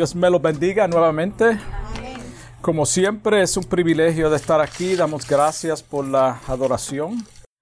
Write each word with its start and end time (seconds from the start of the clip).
Dios 0.00 0.14
me 0.14 0.30
los 0.30 0.40
bendiga 0.40 0.88
nuevamente. 0.88 1.60
Como 2.62 2.86
siempre 2.86 3.42
es 3.42 3.54
un 3.58 3.64
privilegio 3.64 4.30
de 4.30 4.36
estar 4.36 4.58
aquí. 4.58 4.96
Damos 4.96 5.28
gracias 5.28 5.82
por 5.82 6.06
la 6.06 6.40
adoración. 6.46 7.18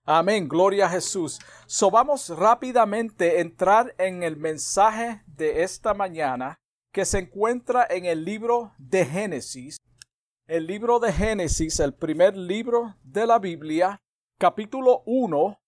Amén. 0.06 0.46
Gloria 0.46 0.86
a 0.86 0.90
Jesús. 0.90 1.40
So 1.66 1.90
vamos 1.90 2.28
rápidamente 2.28 3.30
a 3.30 3.40
entrar 3.40 3.92
en 3.98 4.22
el 4.22 4.36
mensaje 4.36 5.20
de 5.26 5.64
esta 5.64 5.94
mañana 5.94 6.54
que 6.94 7.04
se 7.04 7.18
encuentra 7.18 7.84
en 7.90 8.04
el 8.04 8.24
libro 8.24 8.72
de 8.78 9.04
Génesis. 9.04 9.76
El 10.46 10.68
libro 10.68 11.00
de 11.00 11.12
Génesis, 11.12 11.80
el 11.80 11.92
primer 11.92 12.36
libro 12.36 12.94
de 13.02 13.26
la 13.26 13.40
Biblia, 13.40 13.98
capítulo 14.38 15.02
1, 15.06 15.58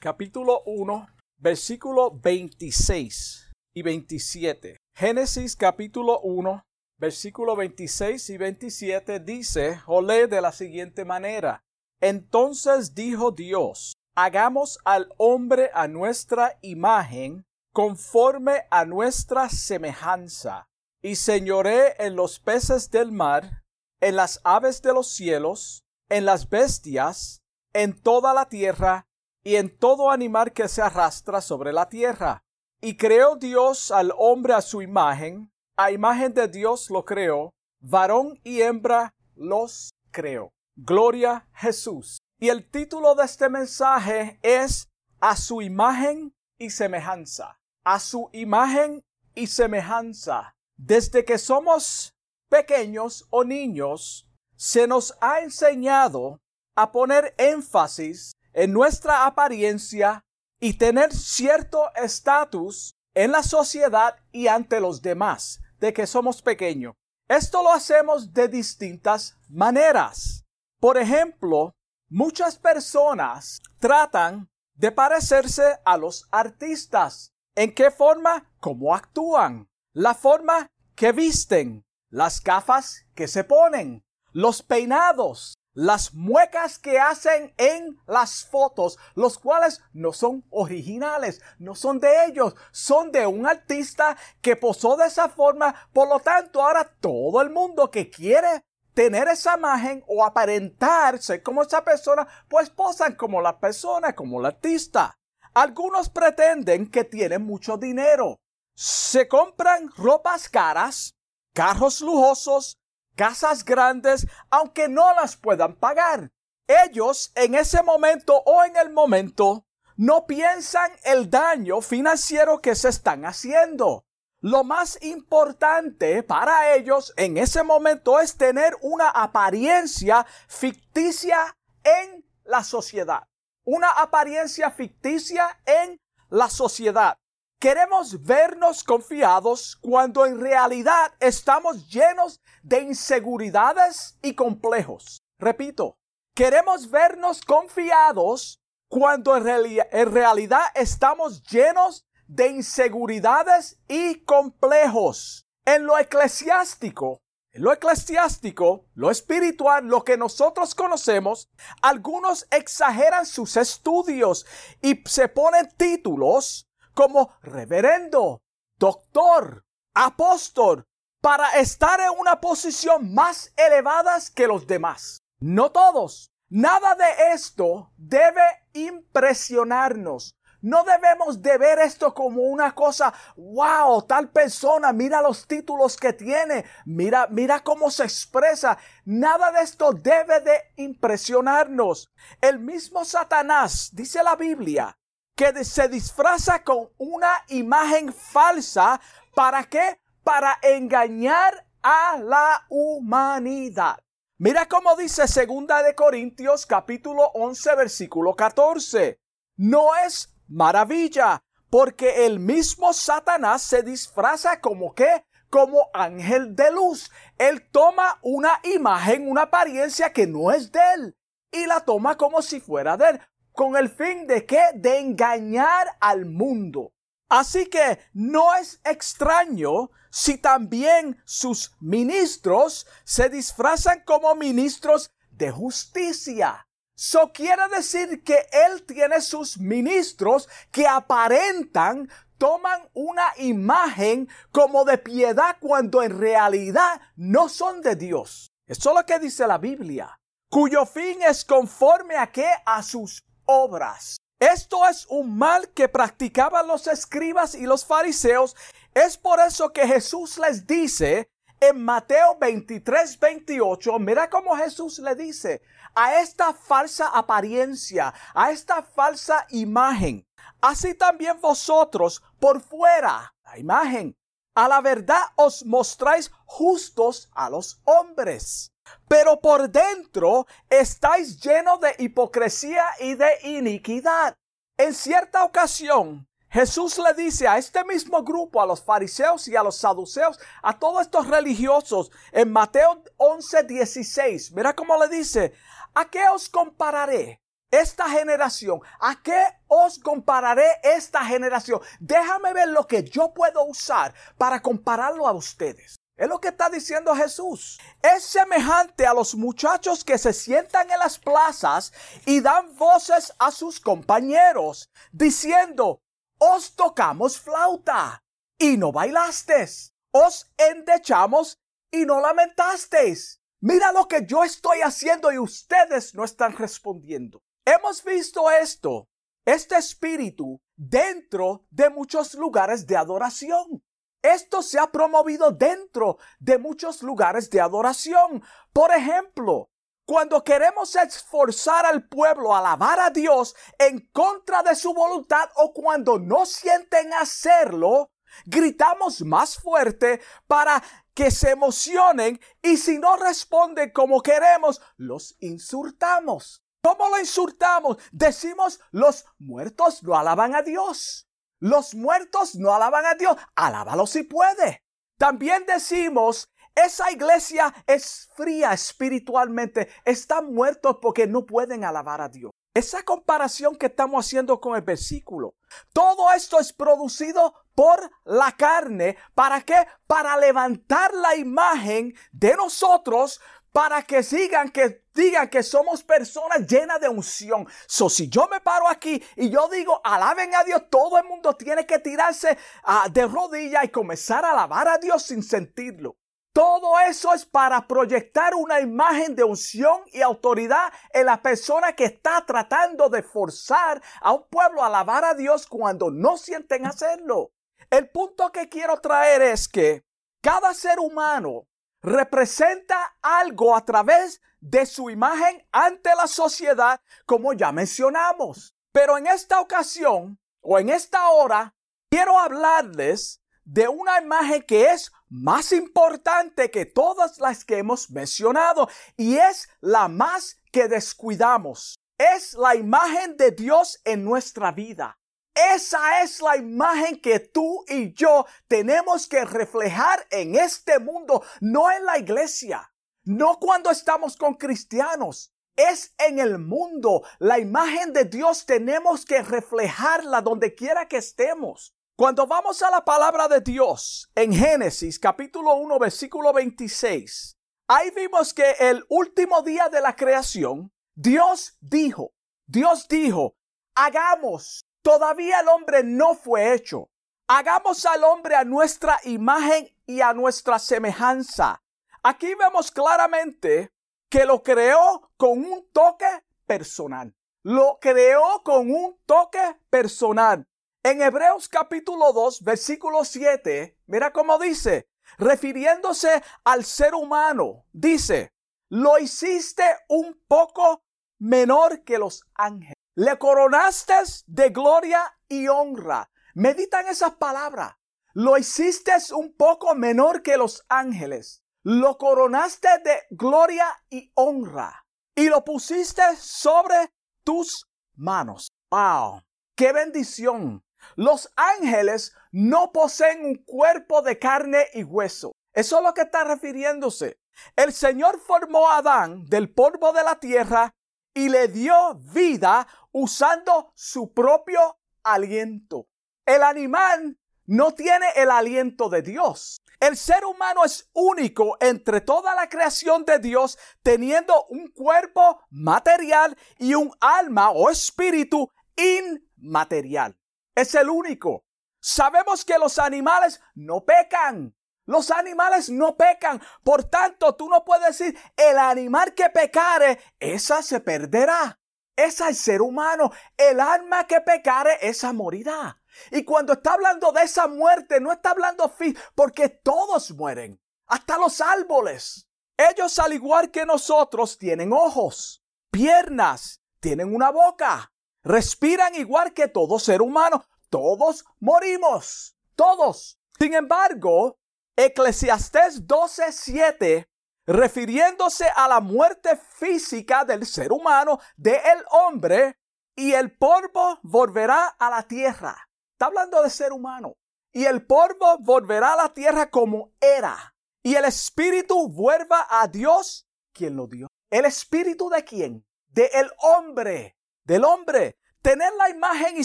capítulo 0.00 0.62
1, 0.64 1.06
versículo 1.36 2.18
26 2.18 3.52
y 3.74 3.82
27. 3.82 4.81
Génesis 4.94 5.56
capítulo 5.56 6.20
1, 6.20 6.66
versículo 6.98 7.56
26 7.56 8.28
y 8.28 8.36
27 8.36 9.20
dice, 9.20 9.80
o 9.86 10.02
lee 10.02 10.26
de 10.28 10.42
la 10.42 10.52
siguiente 10.52 11.06
manera. 11.06 11.64
Entonces 12.00 12.94
dijo 12.94 13.30
Dios, 13.30 13.94
hagamos 14.14 14.78
al 14.84 15.08
hombre 15.16 15.70
a 15.72 15.88
nuestra 15.88 16.58
imagen, 16.60 17.46
conforme 17.72 18.66
a 18.70 18.84
nuestra 18.84 19.48
semejanza, 19.48 20.68
y 21.00 21.16
señoré 21.16 21.94
en 21.98 22.14
los 22.14 22.38
peces 22.38 22.90
del 22.90 23.12
mar, 23.12 23.62
en 24.00 24.14
las 24.14 24.40
aves 24.44 24.82
de 24.82 24.92
los 24.92 25.08
cielos, 25.08 25.84
en 26.10 26.26
las 26.26 26.50
bestias, 26.50 27.40
en 27.72 27.98
toda 27.98 28.34
la 28.34 28.50
tierra, 28.50 29.06
y 29.42 29.56
en 29.56 29.74
todo 29.76 30.10
animal 30.10 30.52
que 30.52 30.68
se 30.68 30.82
arrastra 30.82 31.40
sobre 31.40 31.72
la 31.72 31.88
tierra. 31.88 32.44
Y 32.84 32.96
creó 32.96 33.36
Dios 33.36 33.92
al 33.92 34.12
hombre 34.18 34.54
a 34.54 34.60
su 34.60 34.82
imagen, 34.82 35.52
a 35.76 35.92
imagen 35.92 36.34
de 36.34 36.48
Dios 36.48 36.90
lo 36.90 37.04
creó, 37.04 37.54
varón 37.80 38.40
y 38.42 38.60
hembra 38.60 39.14
los 39.36 39.92
creó. 40.10 40.50
Gloria 40.74 41.48
Jesús. 41.54 42.18
Y 42.40 42.48
el 42.48 42.68
título 42.68 43.14
de 43.14 43.24
este 43.24 43.48
mensaje 43.48 44.40
es 44.42 44.88
A 45.20 45.36
su 45.36 45.62
imagen 45.62 46.34
y 46.58 46.70
semejanza. 46.70 47.56
A 47.84 48.00
su 48.00 48.28
imagen 48.32 49.04
y 49.36 49.46
semejanza. 49.46 50.56
Desde 50.76 51.24
que 51.24 51.38
somos 51.38 52.12
pequeños 52.48 53.28
o 53.30 53.44
niños, 53.44 54.28
se 54.56 54.88
nos 54.88 55.16
ha 55.20 55.38
enseñado 55.38 56.40
a 56.74 56.90
poner 56.90 57.32
énfasis 57.38 58.32
en 58.52 58.72
nuestra 58.72 59.24
apariencia 59.24 60.24
y 60.62 60.74
tener 60.74 61.12
cierto 61.12 61.92
estatus 61.96 62.94
en 63.14 63.32
la 63.32 63.42
sociedad 63.42 64.14
y 64.30 64.46
ante 64.46 64.78
los 64.78 65.02
demás 65.02 65.60
de 65.80 65.92
que 65.92 66.06
somos 66.06 66.40
pequeños. 66.40 66.94
Esto 67.26 67.64
lo 67.64 67.72
hacemos 67.72 68.32
de 68.32 68.46
distintas 68.46 69.36
maneras. 69.48 70.44
Por 70.78 70.98
ejemplo, 70.98 71.72
muchas 72.08 72.58
personas 72.58 73.60
tratan 73.80 74.48
de 74.74 74.92
parecerse 74.92 75.80
a 75.84 75.96
los 75.96 76.28
artistas. 76.30 77.32
¿En 77.56 77.74
qué 77.74 77.90
forma? 77.90 78.48
¿Cómo 78.60 78.94
actúan? 78.94 79.68
La 79.92 80.14
forma 80.14 80.68
que 80.94 81.10
visten, 81.10 81.84
las 82.08 82.40
gafas 82.40 83.04
que 83.16 83.26
se 83.26 83.42
ponen, 83.42 84.04
los 84.30 84.62
peinados, 84.62 85.56
las 85.74 86.14
muecas 86.14 86.78
que 86.78 86.98
hacen 86.98 87.54
en 87.56 87.98
las 88.06 88.44
fotos, 88.44 88.98
los 89.14 89.38
cuales 89.38 89.80
no 89.92 90.12
son 90.12 90.44
originales, 90.50 91.40
no 91.58 91.74
son 91.74 91.98
de 92.00 92.26
ellos, 92.26 92.54
son 92.70 93.12
de 93.12 93.26
un 93.26 93.46
artista 93.46 94.16
que 94.40 94.56
posó 94.56 94.96
de 94.96 95.06
esa 95.06 95.28
forma, 95.28 95.74
por 95.92 96.08
lo 96.08 96.20
tanto 96.20 96.62
ahora 96.62 96.84
todo 97.00 97.40
el 97.40 97.50
mundo 97.50 97.90
que 97.90 98.10
quiere 98.10 98.64
tener 98.94 99.28
esa 99.28 99.56
imagen 99.56 100.04
o 100.06 100.24
aparentarse 100.24 101.42
como 101.42 101.62
esa 101.62 101.84
persona, 101.84 102.26
pues 102.48 102.70
posan 102.70 103.14
como 103.14 103.40
la 103.40 103.58
persona, 103.58 104.14
como 104.14 104.40
el 104.40 104.46
artista. 104.46 105.16
Algunos 105.54 106.08
pretenden 106.08 106.90
que 106.90 107.04
tienen 107.04 107.42
mucho 107.42 107.76
dinero. 107.76 108.38
Se 108.74 109.28
compran 109.28 109.90
ropas 109.96 110.48
caras, 110.48 111.14
carros 111.52 112.00
lujosos, 112.00 112.78
casas 113.16 113.64
grandes, 113.64 114.26
aunque 114.50 114.88
no 114.88 115.14
las 115.14 115.36
puedan 115.36 115.74
pagar. 115.76 116.32
Ellos 116.66 117.32
en 117.34 117.54
ese 117.54 117.82
momento 117.82 118.42
o 118.46 118.64
en 118.64 118.76
el 118.76 118.90
momento 118.90 119.66
no 119.96 120.26
piensan 120.26 120.90
el 121.04 121.30
daño 121.30 121.80
financiero 121.80 122.60
que 122.60 122.74
se 122.74 122.88
están 122.88 123.24
haciendo. 123.24 124.04
Lo 124.40 124.64
más 124.64 125.00
importante 125.02 126.22
para 126.24 126.74
ellos 126.74 127.12
en 127.16 127.36
ese 127.36 127.62
momento 127.62 128.18
es 128.18 128.36
tener 128.36 128.76
una 128.80 129.08
apariencia 129.08 130.26
ficticia 130.48 131.56
en 131.84 132.24
la 132.44 132.64
sociedad. 132.64 133.28
Una 133.64 133.88
apariencia 133.90 134.70
ficticia 134.72 135.60
en 135.64 136.00
la 136.28 136.50
sociedad. 136.50 137.16
Queremos 137.60 138.24
vernos 138.24 138.82
confiados 138.82 139.76
cuando 139.76 140.26
en 140.26 140.40
realidad 140.40 141.14
estamos 141.20 141.88
llenos 141.88 142.40
de 142.62 142.80
inseguridades 142.80 144.18
y 144.22 144.34
complejos. 144.34 145.22
Repito, 145.38 145.98
queremos 146.34 146.90
vernos 146.90 147.42
confiados 147.42 148.62
cuando 148.88 149.36
en, 149.36 150.12
realidad 150.12 150.64
estamos 150.74 151.42
llenos 151.44 152.06
de 152.26 152.48
inseguridades 152.48 153.78
y 153.88 154.20
complejos. 154.24 155.46
En 155.64 155.86
lo 155.86 155.98
eclesiástico, 155.98 157.22
en 157.52 157.62
lo 157.62 157.72
eclesiástico, 157.72 158.86
lo 158.94 159.10
espiritual, 159.10 159.86
lo 159.86 160.04
que 160.04 160.16
nosotros 160.16 160.74
conocemos, 160.74 161.50
algunos 161.80 162.46
exageran 162.50 163.26
sus 163.26 163.56
estudios 163.56 164.46
y 164.80 165.02
se 165.06 165.28
ponen 165.28 165.68
títulos 165.76 166.68
como 166.94 167.34
reverendo, 167.42 168.42
doctor, 168.76 169.64
apóstol, 169.94 170.86
para 171.22 171.48
estar 171.60 172.00
en 172.00 172.18
una 172.18 172.40
posición 172.40 173.14
más 173.14 173.52
elevada 173.56 174.18
que 174.34 174.48
los 174.48 174.66
demás. 174.66 175.22
No 175.38 175.70
todos. 175.70 176.32
Nada 176.50 176.96
de 176.96 177.32
esto 177.32 177.92
debe 177.96 178.42
impresionarnos. 178.74 180.34
No 180.60 180.84
debemos 180.84 181.40
de 181.40 181.58
ver 181.58 181.78
esto 181.78 182.12
como 182.12 182.42
una 182.42 182.74
cosa, 182.74 183.12
wow, 183.36 184.02
tal 184.02 184.30
persona, 184.30 184.92
mira 184.92 185.22
los 185.22 185.46
títulos 185.46 185.96
que 185.96 186.12
tiene, 186.12 186.64
mira, 186.84 187.26
mira 187.30 187.60
cómo 187.60 187.90
se 187.90 188.04
expresa. 188.04 188.78
Nada 189.04 189.50
de 189.52 189.60
esto 189.62 189.92
debe 189.92 190.40
de 190.40 190.72
impresionarnos. 190.76 192.08
El 192.40 192.58
mismo 192.58 193.04
Satanás, 193.04 193.90
dice 193.92 194.22
la 194.22 194.36
Biblia, 194.36 194.96
que 195.36 195.64
se 195.64 195.88
disfraza 195.88 196.62
con 196.62 196.90
una 196.98 197.44
imagen 197.48 198.12
falsa. 198.12 199.00
¿Para 199.34 199.64
qué? 199.64 200.01
Para 200.24 200.58
engañar 200.62 201.66
a 201.82 202.18
la 202.18 202.66
humanidad. 202.68 203.98
Mira 204.38 204.68
cómo 204.68 204.96
dice 204.96 205.26
segunda 205.26 205.82
de 205.82 205.94
Corintios 205.94 206.66
capítulo 206.66 207.30
11 207.34 207.76
versículo 207.76 208.34
14. 208.34 209.20
No 209.56 209.94
es 209.96 210.34
maravilla, 210.48 211.42
porque 211.70 212.26
el 212.26 212.38
mismo 212.38 212.92
Satanás 212.92 213.62
se 213.62 213.82
disfraza 213.82 214.60
como 214.60 214.94
que 214.94 215.24
como 215.50 215.88
ángel 215.92 216.54
de 216.54 216.70
luz. 216.70 217.10
Él 217.38 217.68
toma 217.70 218.18
una 218.22 218.60
imagen, 218.64 219.30
una 219.30 219.42
apariencia 219.42 220.12
que 220.12 220.26
no 220.26 220.50
es 220.50 220.70
de 220.72 220.80
él 220.94 221.16
y 221.50 221.66
la 221.66 221.80
toma 221.80 222.16
como 222.16 222.42
si 222.42 222.60
fuera 222.60 222.96
de 222.96 223.10
él 223.10 223.20
con 223.52 223.76
el 223.76 223.90
fin 223.90 224.26
de 224.26 224.46
qué? 224.46 224.62
De 224.74 224.98
engañar 224.98 225.86
al 226.00 226.26
mundo. 226.26 226.92
Así 227.28 227.66
que 227.66 227.98
no 228.12 228.54
es 228.54 228.80
extraño 228.84 229.90
si 230.12 230.36
también 230.36 231.20
sus 231.24 231.74
ministros 231.80 232.86
se 233.02 233.30
disfrazan 233.30 234.02
como 234.04 234.34
ministros 234.34 235.10
de 235.30 235.50
justicia. 235.50 236.66
Eso 236.94 237.32
quiere 237.32 237.66
decir 237.74 238.22
que 238.22 238.46
él 238.52 238.84
tiene 238.84 239.22
sus 239.22 239.56
ministros 239.56 240.50
que 240.70 240.86
aparentan, 240.86 242.10
toman 242.36 242.82
una 242.92 243.32
imagen 243.38 244.28
como 244.52 244.84
de 244.84 244.98
piedad 244.98 245.56
cuando 245.58 246.02
en 246.02 246.18
realidad 246.18 247.00
no 247.16 247.48
son 247.48 247.80
de 247.80 247.96
Dios. 247.96 248.52
Eso 248.66 248.90
es 248.90 248.96
lo 248.96 249.06
que 249.06 249.18
dice 249.18 249.46
la 249.46 249.56
Biblia, 249.56 250.20
cuyo 250.50 250.84
fin 250.84 251.22
es 251.22 251.42
conforme 251.42 252.18
a 252.18 252.30
qué? 252.30 252.48
A 252.66 252.82
sus 252.82 253.24
obras. 253.46 254.18
Esto 254.42 254.88
es 254.88 255.06
un 255.08 255.38
mal 255.38 255.68
que 255.68 255.88
practicaban 255.88 256.66
los 256.66 256.88
escribas 256.88 257.54
y 257.54 257.62
los 257.62 257.86
fariseos. 257.86 258.56
Es 258.94 259.16
por 259.16 259.40
eso 259.40 259.72
que 259.72 259.86
Jesús 259.86 260.36
les 260.38 260.66
dice 260.66 261.30
en 261.58 261.82
Mateo 261.82 262.36
23, 262.38 263.18
28, 263.18 263.98
mira 263.98 264.28
cómo 264.28 264.54
Jesús 264.54 264.98
le 264.98 265.14
dice 265.14 265.62
a 265.94 266.20
esta 266.20 266.52
falsa 266.52 267.08
apariencia, 267.08 268.12
a 268.34 268.50
esta 268.50 268.82
falsa 268.82 269.46
imagen. 269.50 270.26
Así 270.60 270.94
también 270.94 271.40
vosotros 271.40 272.22
por 272.38 272.60
fuera, 272.60 273.34
la 273.44 273.58
imagen, 273.58 274.14
A 274.54 274.68
la 274.68 274.82
verdad 274.82 275.22
os 275.36 275.64
mostráis 275.64 276.30
justos 276.44 277.30
a 277.34 277.48
los 277.48 277.80
hombres, 277.84 278.70
pero 279.08 279.40
por 279.40 279.70
dentro 279.70 280.46
estáis 280.68 281.40
llenos 281.40 281.80
de 281.80 281.94
hipocresía 281.98 282.84
y 283.00 283.14
de 283.14 283.30
iniquidad. 283.44 284.36
En 284.76 284.92
cierta 284.92 285.44
ocasión, 285.44 286.28
Jesús 286.52 286.98
le 286.98 287.14
dice 287.14 287.48
a 287.48 287.56
este 287.56 287.82
mismo 287.82 288.22
grupo, 288.22 288.60
a 288.60 288.66
los 288.66 288.82
fariseos 288.82 289.48
y 289.48 289.56
a 289.56 289.62
los 289.62 289.78
saduceos, 289.78 290.38
a 290.62 290.78
todos 290.78 291.00
estos 291.00 291.26
religiosos, 291.26 292.10
en 292.30 292.52
Mateo 292.52 293.02
11, 293.16 293.62
16, 293.62 294.52
mira 294.52 294.76
cómo 294.76 295.02
le 295.02 295.08
dice, 295.08 295.54
¿a 295.94 296.10
qué 296.10 296.28
os 296.28 296.50
compararé? 296.50 297.40
Esta 297.70 298.06
generación, 298.06 298.80
¿a 299.00 299.22
qué 299.22 299.42
os 299.66 299.98
compararé 299.98 300.66
esta 300.82 301.24
generación? 301.24 301.80
Déjame 301.98 302.52
ver 302.52 302.68
lo 302.68 302.86
que 302.86 303.02
yo 303.02 303.32
puedo 303.32 303.64
usar 303.64 304.12
para 304.36 304.60
compararlo 304.60 305.26
a 305.26 305.32
ustedes. 305.32 305.96
Es 306.18 306.28
lo 306.28 306.38
que 306.38 306.48
está 306.48 306.68
diciendo 306.68 307.14
Jesús. 307.16 307.80
Es 308.02 308.24
semejante 308.24 309.06
a 309.06 309.14
los 309.14 309.34
muchachos 309.34 310.04
que 310.04 310.18
se 310.18 310.34
sientan 310.34 310.90
en 310.90 310.98
las 310.98 311.18
plazas 311.18 311.94
y 312.26 312.42
dan 312.42 312.76
voces 312.76 313.32
a 313.38 313.50
sus 313.50 313.80
compañeros, 313.80 314.90
diciendo, 315.10 316.01
os 316.44 316.74
tocamos 316.74 317.38
flauta 317.38 318.20
y 318.58 318.76
no 318.76 318.90
bailasteis. 318.90 319.94
Os 320.10 320.52
endechamos 320.58 321.56
y 321.88 322.04
no 322.04 322.20
lamentasteis. 322.20 323.40
Mira 323.60 323.92
lo 323.92 324.08
que 324.08 324.26
yo 324.26 324.42
estoy 324.42 324.80
haciendo 324.80 325.30
y 325.30 325.38
ustedes 325.38 326.16
no 326.16 326.24
están 326.24 326.56
respondiendo. 326.56 327.40
Hemos 327.64 328.02
visto 328.02 328.50
esto, 328.50 329.08
este 329.46 329.76
espíritu, 329.76 330.60
dentro 330.76 331.64
de 331.70 331.90
muchos 331.90 332.34
lugares 332.34 332.88
de 332.88 332.96
adoración. 332.96 333.84
Esto 334.20 334.62
se 334.62 334.80
ha 334.80 334.90
promovido 334.90 335.52
dentro 335.52 336.18
de 336.40 336.58
muchos 336.58 337.04
lugares 337.04 337.50
de 337.50 337.60
adoración. 337.60 338.42
Por 338.72 338.90
ejemplo, 338.90 339.70
cuando 340.04 340.42
queremos 340.42 340.94
esforzar 340.96 341.86
al 341.86 342.08
pueblo 342.08 342.54
a 342.54 342.58
alabar 342.58 343.00
a 343.00 343.10
Dios 343.10 343.54
en 343.78 344.08
contra 344.12 344.62
de 344.62 344.74
su 344.74 344.92
voluntad 344.92 345.48
o 345.56 345.72
cuando 345.72 346.18
no 346.18 346.44
sienten 346.46 347.12
hacerlo, 347.14 348.10
gritamos 348.44 349.22
más 349.22 349.56
fuerte 349.56 350.20
para 350.46 350.82
que 351.14 351.30
se 351.30 351.50
emocionen 351.50 352.40
y 352.62 352.76
si 352.76 352.98
no 352.98 353.16
responden 353.16 353.90
como 353.90 354.22
queremos, 354.22 354.80
los 354.96 355.36
insultamos. 355.40 356.62
¿Cómo 356.82 357.08
lo 357.08 357.20
insultamos? 357.20 357.98
Decimos, 358.10 358.80
los 358.90 359.24
muertos 359.38 360.02
no 360.02 360.16
alaban 360.16 360.54
a 360.54 360.62
Dios. 360.62 361.28
Los 361.60 361.94
muertos 361.94 362.56
no 362.56 362.74
alaban 362.74 363.06
a 363.06 363.14
Dios. 363.14 363.36
Alábalo 363.54 364.08
si 364.08 364.24
puede. 364.24 364.82
También 365.16 365.64
decimos, 365.64 366.51
esa 366.74 367.10
iglesia 367.10 367.74
es 367.86 368.30
fría 368.34 368.72
espiritualmente. 368.72 369.88
Están 370.04 370.52
muertos 370.52 370.98
porque 371.00 371.26
no 371.26 371.44
pueden 371.44 371.84
alabar 371.84 372.20
a 372.20 372.28
Dios. 372.28 372.52
Esa 372.74 373.02
comparación 373.02 373.76
que 373.76 373.86
estamos 373.86 374.24
haciendo 374.24 374.58
con 374.58 374.74
el 374.76 374.82
versículo. 374.82 375.54
Todo 375.92 376.32
esto 376.32 376.58
es 376.58 376.72
producido 376.72 377.54
por 377.74 378.10
la 378.24 378.52
carne. 378.52 379.18
¿Para 379.34 379.60
qué? 379.60 379.86
Para 380.06 380.38
levantar 380.38 381.12
la 381.12 381.36
imagen 381.36 382.14
de 382.32 382.56
nosotros 382.56 383.40
para 383.72 384.02
que 384.02 384.22
sigan, 384.22 384.70
que 384.70 385.04
digan 385.14 385.48
que 385.48 385.62
somos 385.62 386.02
personas 386.04 386.66
llenas 386.66 387.00
de 387.00 387.08
unción. 387.08 387.66
So, 387.86 388.08
si 388.08 388.28
yo 388.28 388.46
me 388.50 388.60
paro 388.60 388.88
aquí 388.88 389.22
y 389.36 389.50
yo 389.50 389.68
digo, 389.68 390.00
alaben 390.04 390.54
a 390.54 390.62
Dios, 390.62 390.82
todo 390.90 391.18
el 391.18 391.24
mundo 391.24 391.54
tiene 391.54 391.86
que 391.86 391.98
tirarse 391.98 392.56
uh, 392.86 393.10
de 393.10 393.26
rodillas 393.26 393.84
y 393.84 393.88
comenzar 393.88 394.44
a 394.44 394.52
alabar 394.52 394.88
a 394.88 394.98
Dios 394.98 395.22
sin 395.22 395.42
sentirlo. 395.42 396.16
Todo 396.52 397.00
eso 397.00 397.32
es 397.32 397.46
para 397.46 397.86
proyectar 397.86 398.54
una 398.54 398.80
imagen 398.80 399.34
de 399.34 399.42
unción 399.42 400.02
y 400.12 400.20
autoridad 400.20 400.92
en 401.10 401.26
la 401.26 401.40
persona 401.40 401.94
que 401.94 402.04
está 402.04 402.44
tratando 402.44 403.08
de 403.08 403.22
forzar 403.22 404.02
a 404.20 404.32
un 404.32 404.46
pueblo 404.48 404.82
a 404.82 404.88
alabar 404.88 405.24
a 405.24 405.34
Dios 405.34 405.66
cuando 405.66 406.10
no 406.10 406.36
sienten 406.36 406.84
hacerlo. 406.84 407.52
El 407.88 408.10
punto 408.10 408.52
que 408.52 408.68
quiero 408.68 408.98
traer 409.00 409.40
es 409.40 409.66
que 409.66 410.04
cada 410.42 410.74
ser 410.74 410.98
humano 410.98 411.68
representa 412.02 413.16
algo 413.22 413.74
a 413.74 413.84
través 413.84 414.42
de 414.60 414.84
su 414.86 415.08
imagen 415.08 415.66
ante 415.72 416.14
la 416.14 416.26
sociedad, 416.26 417.00
como 417.24 417.54
ya 417.54 417.72
mencionamos. 417.72 418.76
Pero 418.92 419.16
en 419.16 419.26
esta 419.26 419.60
ocasión, 419.60 420.38
o 420.60 420.78
en 420.78 420.90
esta 420.90 421.30
hora, 421.30 421.74
quiero 422.10 422.38
hablarles 422.38 423.41
de 423.64 423.88
una 423.88 424.20
imagen 424.20 424.62
que 424.62 424.90
es 424.90 425.12
más 425.28 425.72
importante 425.72 426.70
que 426.70 426.86
todas 426.86 427.38
las 427.38 427.64
que 427.64 427.78
hemos 427.78 428.10
mencionado 428.10 428.88
y 429.16 429.36
es 429.36 429.68
la 429.80 430.08
más 430.08 430.60
que 430.70 430.88
descuidamos. 430.88 431.96
Es 432.18 432.54
la 432.54 432.76
imagen 432.76 433.36
de 433.36 433.50
Dios 433.50 434.00
en 434.04 434.24
nuestra 434.24 434.72
vida. 434.72 435.18
Esa 435.54 436.22
es 436.22 436.40
la 436.40 436.56
imagen 436.56 437.20
que 437.20 437.38
tú 437.38 437.84
y 437.88 438.14
yo 438.14 438.46
tenemos 438.68 439.26
que 439.26 439.44
reflejar 439.44 440.26
en 440.30 440.54
este 440.54 440.98
mundo, 440.98 441.42
no 441.60 441.90
en 441.90 442.06
la 442.06 442.18
iglesia, 442.18 442.90
no 443.24 443.58
cuando 443.58 443.90
estamos 443.90 444.36
con 444.36 444.54
cristianos. 444.54 445.52
Es 445.76 446.14
en 446.18 446.38
el 446.38 446.58
mundo. 446.58 447.22
La 447.38 447.58
imagen 447.58 448.12
de 448.12 448.24
Dios 448.24 448.66
tenemos 448.66 449.24
que 449.24 449.42
reflejarla 449.42 450.42
donde 450.42 450.74
quiera 450.74 451.08
que 451.08 451.16
estemos. 451.16 451.94
Cuando 452.16 452.46
vamos 452.46 452.82
a 452.82 452.90
la 452.90 453.04
palabra 453.04 453.48
de 453.48 453.60
Dios 453.60 454.30
en 454.34 454.52
Génesis 454.52 455.18
capítulo 455.18 455.74
1 455.74 455.98
versículo 455.98 456.52
26, 456.52 457.56
ahí 457.88 458.10
vimos 458.10 458.54
que 458.54 458.70
el 458.80 459.04
último 459.08 459.62
día 459.62 459.88
de 459.88 460.00
la 460.00 460.14
creación, 460.14 460.92
Dios 461.14 461.76
dijo, 461.80 462.32
Dios 462.66 463.08
dijo, 463.08 463.56
hagamos 463.94 464.84
Todavía 465.02 465.60
el 465.60 465.68
hombre 465.68 466.04
no 466.04 466.34
fue 466.34 466.74
hecho. 466.74 467.10
Hagamos 467.48 468.06
al 468.06 468.22
hombre 468.22 468.54
a 468.54 468.64
nuestra 468.64 469.18
imagen 469.24 469.88
y 470.06 470.20
a 470.20 470.32
nuestra 470.32 470.78
semejanza. 470.78 471.82
Aquí 472.22 472.54
vemos 472.54 472.92
claramente 472.92 473.92
que 474.28 474.46
lo 474.46 474.62
creó 474.62 475.32
con 475.36 475.58
un 475.58 475.88
toque 475.92 476.44
personal. 476.66 477.34
Lo 477.64 477.98
creó 478.00 478.62
con 478.62 478.90
un 478.92 479.18
toque 479.26 479.76
personal. 479.90 480.68
En 481.04 481.20
Hebreos 481.20 481.68
capítulo 481.68 482.32
2, 482.32 482.62
versículo 482.62 483.24
7, 483.24 483.98
mira 484.06 484.32
cómo 484.32 484.56
dice, 484.56 485.08
refiriéndose 485.36 486.44
al 486.62 486.84
ser 486.84 487.16
humano, 487.16 487.86
dice, 487.92 488.52
lo 488.88 489.18
hiciste 489.18 489.82
un 490.08 490.40
poco 490.46 491.02
menor 491.40 492.04
que 492.04 492.18
los 492.18 492.44
ángeles. 492.54 492.94
Le 493.16 493.36
coronaste 493.36 494.14
de 494.46 494.68
gloria 494.70 495.36
y 495.48 495.66
honra. 495.66 496.30
Medita 496.54 497.00
en 497.00 497.08
esas 497.08 497.34
palabras. 497.34 497.96
Lo 498.34 498.56
hiciste 498.56 499.12
un 499.34 499.56
poco 499.56 499.96
menor 499.96 500.40
que 500.40 500.56
los 500.56 500.84
ángeles. 500.88 501.64
Lo 501.82 502.16
coronaste 502.16 502.88
de 503.02 503.24
gloria 503.30 503.88
y 504.08 504.30
honra. 504.34 505.04
Y 505.34 505.48
lo 505.48 505.64
pusiste 505.64 506.22
sobre 506.36 507.12
tus 507.42 507.88
manos. 508.14 508.70
¡Wow! 508.88 509.42
¡Qué 509.74 509.92
bendición! 509.92 510.84
Los 511.16 511.52
ángeles 511.56 512.34
no 512.50 512.92
poseen 512.92 513.44
un 513.44 513.56
cuerpo 513.56 514.22
de 514.22 514.38
carne 514.38 514.86
y 514.94 515.04
hueso. 515.04 515.52
Eso 515.72 515.98
es 515.98 516.04
lo 516.04 516.14
que 516.14 516.22
está 516.22 516.44
refiriéndose. 516.44 517.38
El 517.76 517.92
Señor 517.92 518.40
formó 518.40 518.88
a 518.88 518.98
Adán 518.98 519.44
del 519.46 519.72
polvo 519.72 520.12
de 520.12 520.22
la 520.22 520.38
tierra 520.38 520.94
y 521.34 521.48
le 521.48 521.68
dio 521.68 522.14
vida 522.32 522.86
usando 523.12 523.92
su 523.94 524.32
propio 524.32 524.98
aliento. 525.22 526.08
El 526.44 526.62
animal 526.62 527.38
no 527.66 527.92
tiene 527.92 528.26
el 528.36 528.50
aliento 528.50 529.08
de 529.08 529.22
Dios. 529.22 529.80
El 530.00 530.16
ser 530.16 530.44
humano 530.44 530.84
es 530.84 531.08
único 531.12 531.76
entre 531.80 532.20
toda 532.20 532.54
la 532.56 532.68
creación 532.68 533.24
de 533.24 533.38
Dios, 533.38 533.78
teniendo 534.02 534.66
un 534.68 534.88
cuerpo 534.88 535.62
material 535.70 536.56
y 536.78 536.94
un 536.94 537.12
alma 537.20 537.70
o 537.70 537.88
espíritu 537.88 538.68
inmaterial. 538.96 540.36
Es 540.74 540.94
el 540.94 541.10
único. 541.10 541.64
Sabemos 542.00 542.64
que 542.64 542.78
los 542.78 542.98
animales 542.98 543.60
no 543.74 544.04
pecan. 544.04 544.74
Los 545.06 545.30
animales 545.30 545.90
no 545.90 546.16
pecan. 546.16 546.62
Por 546.82 547.04
tanto, 547.04 547.54
tú 547.54 547.68
no 547.68 547.84
puedes 547.84 548.18
decir, 548.18 548.38
el 548.56 548.78
animal 548.78 549.34
que 549.34 549.50
pecare, 549.50 550.18
esa 550.38 550.82
se 550.82 551.00
perderá. 551.00 551.80
Esa 552.16 552.44
es 552.44 552.50
el 552.50 552.56
ser 552.56 552.82
humano. 552.82 553.32
El 553.56 553.80
alma 553.80 554.26
que 554.26 554.40
pecare, 554.40 554.98
esa 555.00 555.32
morirá. 555.32 556.00
Y 556.30 556.44
cuando 556.44 556.74
está 556.74 556.94
hablando 556.94 557.32
de 557.32 557.42
esa 557.42 557.66
muerte, 557.66 558.20
no 558.20 558.32
está 558.32 558.50
hablando 558.50 558.88
fin, 558.88 559.16
porque 559.34 559.68
todos 559.68 560.30
mueren. 560.32 560.80
Hasta 561.06 561.38
los 561.38 561.60
árboles. 561.60 562.48
Ellos, 562.76 563.18
al 563.18 563.32
igual 563.32 563.70
que 563.70 563.84
nosotros, 563.84 564.58
tienen 564.58 564.92
ojos, 564.92 565.64
piernas, 565.90 566.82
tienen 567.00 567.34
una 567.34 567.50
boca. 567.50 568.11
Respiran 568.44 569.14
igual 569.14 569.52
que 569.54 569.68
todo 569.68 569.98
ser 569.98 570.22
humano. 570.22 570.64
Todos 570.90 571.44
morimos. 571.60 572.56
Todos. 572.74 573.38
Sin 573.58 573.74
embargo, 573.74 574.58
Eclesiastés 574.96 576.06
12:7, 576.06 577.28
refiriéndose 577.66 578.66
a 578.74 578.88
la 578.88 579.00
muerte 579.00 579.56
física 579.56 580.44
del 580.44 580.66
ser 580.66 580.92
humano, 580.92 581.38
del 581.56 582.04
hombre, 582.10 582.78
y 583.14 583.32
el 583.32 583.56
polvo 583.56 584.18
volverá 584.22 584.86
a 584.86 585.10
la 585.10 585.22
tierra. 585.22 585.76
Está 586.12 586.26
hablando 586.26 586.62
de 586.62 586.70
ser 586.70 586.92
humano. 586.92 587.36
Y 587.72 587.84
el 587.84 588.04
polvo 588.06 588.58
volverá 588.58 589.14
a 589.14 589.16
la 589.16 589.32
tierra 589.32 589.70
como 589.70 590.12
era. 590.20 590.74
Y 591.02 591.14
el 591.14 591.24
espíritu 591.24 592.08
vuelva 592.08 592.66
a 592.68 592.86
Dios, 592.86 593.48
quien 593.72 593.96
lo 593.96 594.06
dio. 594.06 594.28
¿El 594.50 594.66
espíritu 594.66 595.30
de 595.30 595.42
quién? 595.44 595.86
De 596.08 596.30
el 596.34 596.50
hombre. 596.58 597.36
Del 597.64 597.84
hombre. 597.84 598.38
Tener 598.60 598.92
la 598.94 599.10
imagen 599.10 599.56
y 599.56 599.64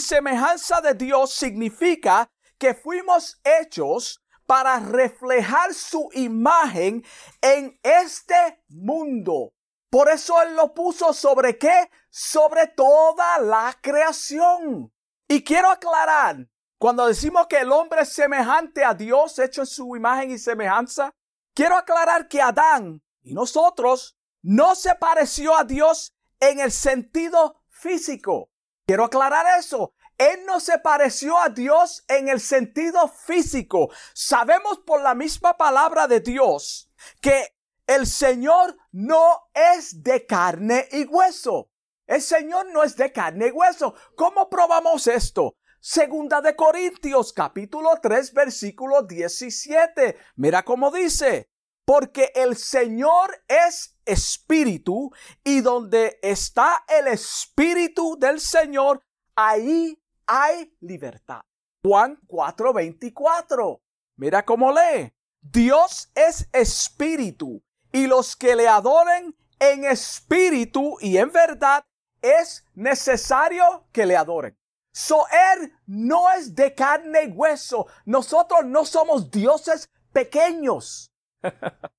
semejanza 0.00 0.80
de 0.80 0.94
Dios 0.94 1.32
significa 1.32 2.30
que 2.58 2.74
fuimos 2.74 3.40
hechos 3.44 4.20
para 4.44 4.80
reflejar 4.80 5.72
su 5.74 6.08
imagen 6.14 7.04
en 7.40 7.78
este 7.82 8.64
mundo. 8.68 9.52
Por 9.90 10.08
eso 10.08 10.40
Él 10.42 10.56
lo 10.56 10.74
puso 10.74 11.12
sobre 11.12 11.58
qué? 11.58 11.90
Sobre 12.10 12.66
toda 12.66 13.38
la 13.38 13.76
creación. 13.80 14.92
Y 15.28 15.44
quiero 15.44 15.70
aclarar, 15.70 16.48
cuando 16.78 17.06
decimos 17.06 17.46
que 17.46 17.58
el 17.58 17.70
hombre 17.70 18.02
es 18.02 18.12
semejante 18.12 18.84
a 18.84 18.94
Dios, 18.94 19.38
hecho 19.38 19.62
en 19.62 19.66
su 19.66 19.96
imagen 19.96 20.30
y 20.30 20.38
semejanza, 20.38 21.14
quiero 21.54 21.76
aclarar 21.76 22.28
que 22.28 22.40
Adán 22.40 23.02
y 23.22 23.34
nosotros 23.34 24.16
no 24.42 24.74
se 24.74 24.94
pareció 24.94 25.56
a 25.56 25.64
Dios 25.64 26.14
en 26.40 26.60
el 26.60 26.72
sentido 26.72 27.57
físico. 27.78 28.50
Quiero 28.86 29.04
aclarar 29.04 29.58
eso. 29.58 29.94
Él 30.16 30.40
no 30.46 30.58
se 30.60 30.78
pareció 30.78 31.38
a 31.38 31.48
Dios 31.48 32.04
en 32.08 32.28
el 32.28 32.40
sentido 32.40 33.06
físico. 33.08 33.90
Sabemos 34.14 34.78
por 34.78 35.00
la 35.00 35.14
misma 35.14 35.56
palabra 35.56 36.08
de 36.08 36.20
Dios 36.20 36.90
que 37.20 37.54
el 37.86 38.06
Señor 38.06 38.76
no 38.90 39.48
es 39.54 40.02
de 40.02 40.26
carne 40.26 40.88
y 40.90 41.04
hueso. 41.04 41.70
El 42.06 42.20
Señor 42.20 42.66
no 42.72 42.82
es 42.82 42.96
de 42.96 43.12
carne 43.12 43.48
y 43.48 43.50
hueso. 43.50 43.94
¿Cómo 44.16 44.48
probamos 44.48 45.06
esto? 45.06 45.56
Segunda 45.80 46.40
de 46.40 46.56
Corintios 46.56 47.32
capítulo 47.32 47.90
3 48.02 48.32
versículo 48.32 49.02
17. 49.02 50.16
Mira 50.36 50.64
cómo 50.64 50.90
dice. 50.90 51.50
Porque 51.84 52.32
el 52.34 52.56
Señor 52.56 53.42
es 53.46 53.97
espíritu 54.08 55.12
y 55.44 55.60
donde 55.60 56.18
está 56.22 56.84
el 56.88 57.06
espíritu 57.08 58.16
del 58.18 58.40
Señor, 58.40 59.02
ahí 59.36 59.96
hay 60.26 60.74
libertad. 60.80 61.42
Juan 61.82 62.18
4:24. 62.26 63.80
Mira 64.16 64.44
cómo 64.44 64.72
lee. 64.72 65.12
Dios 65.40 66.10
es 66.14 66.48
espíritu 66.52 67.62
y 67.92 68.06
los 68.06 68.34
que 68.34 68.56
le 68.56 68.66
adoren 68.66 69.36
en 69.60 69.84
espíritu 69.84 70.96
y 71.00 71.16
en 71.16 71.30
verdad 71.30 71.84
es 72.20 72.64
necesario 72.74 73.86
que 73.92 74.06
le 74.06 74.16
adoren. 74.16 74.56
So 74.92 75.24
él 75.28 75.72
no 75.86 76.28
es 76.30 76.54
de 76.54 76.74
carne 76.74 77.24
y 77.24 77.30
hueso. 77.30 77.86
Nosotros 78.04 78.64
no 78.64 78.84
somos 78.84 79.30
dioses 79.30 79.88
pequeños. 80.12 81.12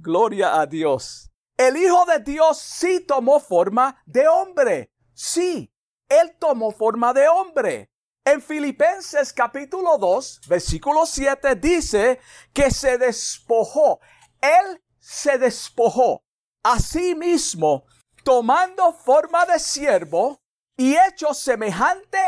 Gloria 0.00 0.60
a 0.60 0.66
Dios. 0.66 1.32
El 1.56 1.76
Hijo 1.76 2.04
de 2.04 2.20
Dios 2.20 2.58
sí 2.58 3.00
tomó 3.00 3.40
forma 3.40 4.00
de 4.06 4.28
hombre. 4.28 4.92
Sí, 5.12 5.74
él 6.08 6.36
tomó 6.38 6.70
forma 6.70 7.12
de 7.12 7.26
hombre. 7.26 7.90
En 8.24 8.40
Filipenses 8.40 9.32
capítulo 9.32 9.98
2, 9.98 10.42
versículo 10.46 11.04
7 11.04 11.56
dice 11.56 12.20
que 12.52 12.70
se 12.70 12.96
despojó. 12.96 13.98
Él 14.40 14.80
se 15.00 15.36
despojó 15.36 16.22
a 16.62 16.78
sí 16.78 17.16
mismo, 17.16 17.84
tomando 18.22 18.92
forma 18.92 19.46
de 19.46 19.58
siervo 19.58 20.40
y 20.76 20.94
hecho 20.94 21.34
semejante 21.34 22.18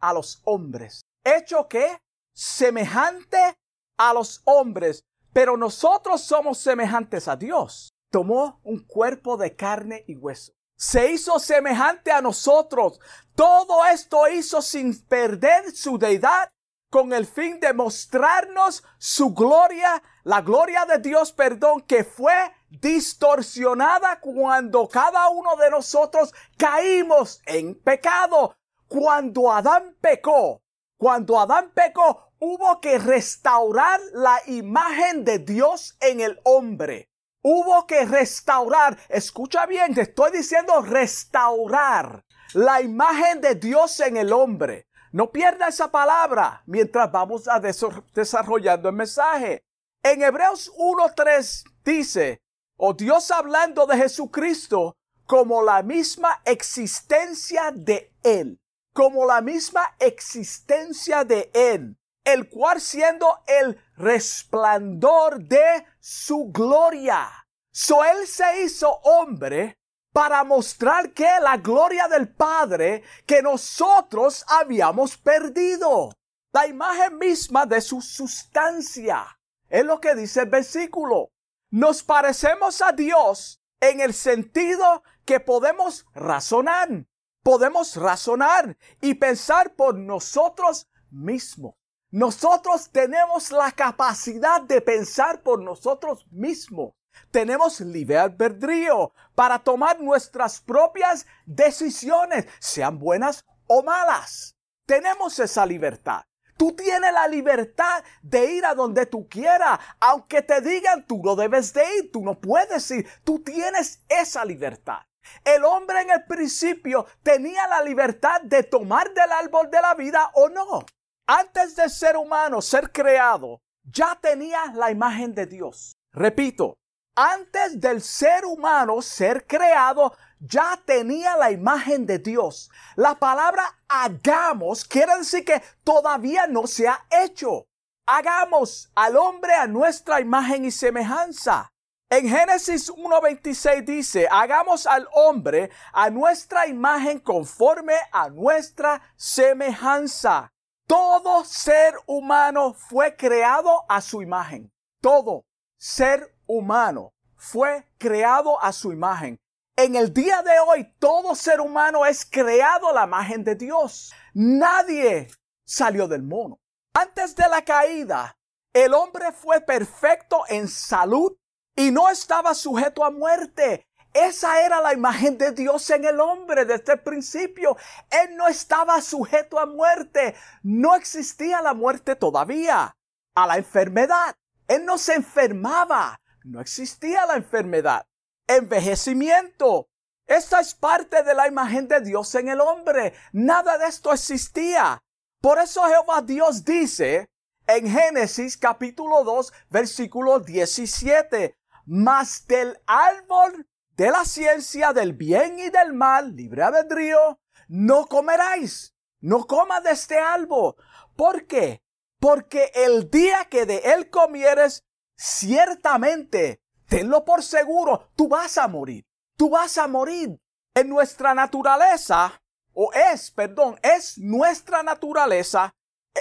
a 0.00 0.12
los 0.12 0.40
hombres. 0.44 1.02
¿Hecho 1.22 1.68
qué? 1.68 1.98
Semejante 2.32 3.56
a 3.96 4.12
los 4.12 4.42
hombres. 4.44 5.04
Pero 5.32 5.56
nosotros 5.56 6.22
somos 6.22 6.58
semejantes 6.58 7.28
a 7.28 7.36
Dios. 7.36 7.94
Tomó 8.10 8.60
un 8.62 8.80
cuerpo 8.80 9.36
de 9.36 9.56
carne 9.56 10.04
y 10.06 10.16
hueso 10.16 10.52
se 10.82 11.12
hizo 11.12 11.38
semejante 11.38 12.10
a 12.10 12.20
nosotros. 12.20 12.98
Todo 13.36 13.84
esto 13.84 14.28
hizo 14.28 14.60
sin 14.60 15.00
perder 15.06 15.70
su 15.70 15.96
deidad 15.96 16.50
con 16.90 17.12
el 17.12 17.24
fin 17.24 17.60
de 17.60 17.72
mostrarnos 17.72 18.82
su 18.98 19.32
gloria, 19.32 20.02
la 20.24 20.40
gloria 20.42 20.84
de 20.84 20.98
Dios, 20.98 21.30
perdón, 21.32 21.82
que 21.82 22.02
fue 22.02 22.34
distorsionada 22.68 24.18
cuando 24.18 24.88
cada 24.88 25.28
uno 25.28 25.54
de 25.54 25.70
nosotros 25.70 26.34
caímos 26.58 27.40
en 27.46 27.80
pecado. 27.80 28.56
Cuando 28.88 29.52
Adán 29.52 29.96
pecó, 30.00 30.60
cuando 30.98 31.38
Adán 31.38 31.70
pecó, 31.72 32.31
hubo 32.44 32.80
que 32.80 32.98
restaurar 32.98 34.00
la 34.14 34.42
imagen 34.46 35.24
de 35.24 35.38
Dios 35.38 35.96
en 36.00 36.20
el 36.20 36.40
hombre. 36.42 37.08
Hubo 37.40 37.86
que 37.86 38.04
restaurar, 38.04 38.98
escucha 39.08 39.64
bien, 39.66 39.94
te 39.94 40.00
estoy 40.00 40.32
diciendo 40.32 40.80
restaurar 40.80 42.24
la 42.54 42.82
imagen 42.82 43.40
de 43.40 43.54
Dios 43.54 44.00
en 44.00 44.16
el 44.16 44.32
hombre. 44.32 44.88
No 45.12 45.30
pierda 45.30 45.68
esa 45.68 45.92
palabra 45.92 46.64
mientras 46.66 47.12
vamos 47.12 47.46
a 47.46 47.60
desarrollando 47.60 48.88
el 48.88 48.96
mensaje. 48.96 49.62
En 50.02 50.22
Hebreos 50.22 50.72
1.3 50.76 51.62
dice, 51.84 52.42
o 52.76 52.88
oh 52.88 52.94
Dios 52.94 53.30
hablando 53.30 53.86
de 53.86 53.98
Jesucristo 53.98 54.96
como 55.26 55.62
la 55.62 55.84
misma 55.84 56.42
existencia 56.44 57.70
de 57.72 58.12
Él, 58.24 58.60
como 58.92 59.26
la 59.26 59.40
misma 59.40 59.94
existencia 60.00 61.22
de 61.22 61.48
Él 61.54 61.96
el 62.24 62.48
cual 62.48 62.80
siendo 62.80 63.42
el 63.46 63.80
resplandor 63.96 65.42
de 65.44 65.84
su 66.00 66.50
gloria. 66.52 67.28
So 67.72 68.04
él 68.04 68.26
se 68.26 68.62
hizo 68.62 68.90
hombre 69.02 69.78
para 70.12 70.44
mostrar 70.44 71.12
que 71.12 71.28
la 71.40 71.56
gloria 71.56 72.06
del 72.06 72.28
Padre 72.28 73.02
que 73.26 73.42
nosotros 73.42 74.44
habíamos 74.46 75.16
perdido. 75.16 76.12
La 76.52 76.66
imagen 76.66 77.16
misma 77.16 77.64
de 77.64 77.80
su 77.80 78.02
sustancia. 78.02 79.26
Es 79.70 79.84
lo 79.84 80.00
que 80.00 80.14
dice 80.14 80.40
el 80.40 80.50
versículo. 80.50 81.30
Nos 81.70 82.02
parecemos 82.02 82.82
a 82.82 82.92
Dios 82.92 83.62
en 83.80 84.00
el 84.00 84.12
sentido 84.12 85.02
que 85.24 85.40
podemos 85.40 86.04
razonar. 86.12 87.06
Podemos 87.42 87.96
razonar 87.96 88.76
y 89.00 89.14
pensar 89.14 89.74
por 89.74 89.96
nosotros 89.96 90.90
mismos. 91.10 91.74
Nosotros 92.12 92.90
tenemos 92.92 93.50
la 93.52 93.72
capacidad 93.72 94.60
de 94.60 94.82
pensar 94.82 95.42
por 95.42 95.62
nosotros 95.62 96.26
mismos. 96.30 96.92
Tenemos 97.30 97.80
libre 97.80 98.18
albedrío 98.18 99.14
para 99.34 99.58
tomar 99.58 99.98
nuestras 99.98 100.60
propias 100.60 101.24
decisiones, 101.46 102.46
sean 102.60 102.98
buenas 102.98 103.46
o 103.66 103.82
malas. 103.82 104.54
Tenemos 104.84 105.38
esa 105.38 105.64
libertad. 105.64 106.20
Tú 106.58 106.72
tienes 106.76 107.14
la 107.14 107.26
libertad 107.28 108.04
de 108.20 108.56
ir 108.56 108.66
a 108.66 108.74
donde 108.74 109.06
tú 109.06 109.26
quieras, 109.26 109.80
aunque 109.98 110.42
te 110.42 110.60
digan 110.60 111.06
tú 111.06 111.22
no 111.24 111.34
debes 111.34 111.72
de 111.72 111.82
ir, 111.96 112.12
tú 112.12 112.22
no 112.22 112.38
puedes 112.38 112.90
ir, 112.90 113.08
tú 113.24 113.42
tienes 113.42 114.02
esa 114.10 114.44
libertad. 114.44 114.98
El 115.46 115.64
hombre 115.64 116.02
en 116.02 116.10
el 116.10 116.24
principio 116.26 117.06
tenía 117.22 117.66
la 117.68 117.80
libertad 117.80 118.42
de 118.42 118.64
tomar 118.64 119.14
del 119.14 119.32
árbol 119.32 119.70
de 119.70 119.80
la 119.80 119.94
vida 119.94 120.30
o 120.34 120.50
no. 120.50 120.84
Antes 121.34 121.74
del 121.76 121.88
ser 121.88 122.18
humano 122.18 122.60
ser 122.60 122.92
creado, 122.92 123.62
ya 123.84 124.18
tenía 124.20 124.66
la 124.74 124.90
imagen 124.90 125.34
de 125.34 125.46
Dios. 125.46 125.96
Repito, 126.12 126.76
antes 127.16 127.80
del 127.80 128.02
ser 128.02 128.44
humano 128.44 129.00
ser 129.00 129.46
creado, 129.46 130.14
ya 130.40 130.78
tenía 130.84 131.34
la 131.38 131.50
imagen 131.50 132.04
de 132.04 132.18
Dios. 132.18 132.70
La 132.96 133.14
palabra 133.14 133.64
hagamos 133.88 134.84
quiere 134.84 135.16
decir 135.16 135.42
que 135.42 135.62
todavía 135.82 136.46
no 136.46 136.66
se 136.66 136.86
ha 136.86 137.02
hecho. 137.10 137.64
Hagamos 138.06 138.92
al 138.94 139.16
hombre 139.16 139.54
a 139.54 139.66
nuestra 139.66 140.20
imagen 140.20 140.66
y 140.66 140.70
semejanza. 140.70 141.70
En 142.10 142.28
Génesis 142.28 142.90
1.26 142.90 143.84
dice, 143.86 144.28
hagamos 144.30 144.86
al 144.86 145.08
hombre 145.14 145.70
a 145.94 146.10
nuestra 146.10 146.66
imagen 146.66 147.20
conforme 147.20 147.94
a 148.12 148.28
nuestra 148.28 149.00
semejanza. 149.16 150.52
Todo 150.92 151.42
ser 151.46 151.94
humano 152.04 152.74
fue 152.74 153.16
creado 153.16 153.86
a 153.88 154.02
su 154.02 154.20
imagen. 154.20 154.70
Todo 155.00 155.46
ser 155.78 156.36
humano 156.46 157.14
fue 157.34 157.88
creado 157.96 158.62
a 158.62 158.74
su 158.74 158.92
imagen. 158.92 159.40
En 159.74 159.96
el 159.96 160.12
día 160.12 160.42
de 160.42 160.60
hoy, 160.60 160.94
todo 160.98 161.34
ser 161.34 161.62
humano 161.62 162.04
es 162.04 162.26
creado 162.26 162.90
a 162.90 162.92
la 162.92 163.04
imagen 163.04 163.42
de 163.42 163.54
Dios. 163.54 164.12
Nadie 164.34 165.28
salió 165.64 166.06
del 166.08 166.24
mono. 166.24 166.60
Antes 166.92 167.34
de 167.36 167.48
la 167.48 167.62
caída, 167.62 168.36
el 168.74 168.92
hombre 168.92 169.32
fue 169.32 169.62
perfecto 169.62 170.42
en 170.50 170.68
salud 170.68 171.34
y 171.74 171.90
no 171.90 172.10
estaba 172.10 172.52
sujeto 172.52 173.02
a 173.02 173.10
muerte. 173.10 173.88
Esa 174.12 174.60
era 174.60 174.80
la 174.80 174.92
imagen 174.92 175.38
de 175.38 175.52
Dios 175.52 175.88
en 175.90 176.04
el 176.04 176.20
hombre 176.20 176.64
desde 176.64 176.94
el 176.94 177.00
principio. 177.00 177.76
Él 178.10 178.36
no 178.36 178.46
estaba 178.46 179.00
sujeto 179.00 179.58
a 179.58 179.66
muerte. 179.66 180.34
No 180.62 180.94
existía 180.94 181.62
la 181.62 181.72
muerte 181.72 182.14
todavía. 182.14 182.94
A 183.34 183.46
la 183.46 183.56
enfermedad. 183.56 184.36
Él 184.68 184.84
no 184.84 184.98
se 184.98 185.14
enfermaba. 185.14 186.20
No 186.44 186.60
existía 186.60 187.24
la 187.26 187.36
enfermedad. 187.36 188.06
Envejecimiento. 188.46 189.88
Esta 190.26 190.60
es 190.60 190.74
parte 190.74 191.22
de 191.22 191.34
la 191.34 191.48
imagen 191.48 191.88
de 191.88 192.00
Dios 192.00 192.34
en 192.34 192.48
el 192.48 192.60
hombre. 192.60 193.14
Nada 193.32 193.78
de 193.78 193.86
esto 193.86 194.12
existía. 194.12 195.02
Por 195.40 195.58
eso 195.58 195.82
Jehová 195.84 196.22
Dios 196.22 196.64
dice 196.64 197.28
en 197.66 197.88
Génesis 197.88 198.56
capítulo 198.56 199.24
2 199.24 199.52
versículo 199.70 200.40
17, 200.40 201.56
mas 201.86 202.46
del 202.46 202.78
árbol 202.86 203.66
de 203.96 204.10
la 204.10 204.24
ciencia 204.24 204.92
del 204.92 205.12
bien 205.12 205.58
y 205.58 205.70
del 205.70 205.92
mal, 205.92 206.34
libre 206.34 206.62
albedrío, 206.62 207.40
no 207.68 208.06
comeráis, 208.06 208.94
no 209.20 209.46
comas 209.46 209.82
de 209.84 209.90
este 209.90 210.18
árbol. 210.18 210.74
¿Por 211.16 211.46
qué? 211.46 211.82
Porque 212.18 212.70
el 212.74 213.10
día 213.10 213.46
que 213.50 213.66
de 213.66 213.78
él 213.78 214.10
comieres, 214.10 214.84
ciertamente, 215.16 216.62
tenlo 216.88 217.24
por 217.24 217.42
seguro, 217.42 218.10
tú 218.16 218.28
vas 218.28 218.58
a 218.58 218.68
morir, 218.68 219.04
tú 219.36 219.50
vas 219.50 219.78
a 219.78 219.88
morir. 219.88 220.38
En 220.74 220.88
nuestra 220.88 221.34
naturaleza, 221.34 222.40
o 222.72 222.90
es, 222.94 223.30
perdón, 223.30 223.78
es 223.82 224.16
nuestra 224.16 224.82
naturaleza, 224.82 225.74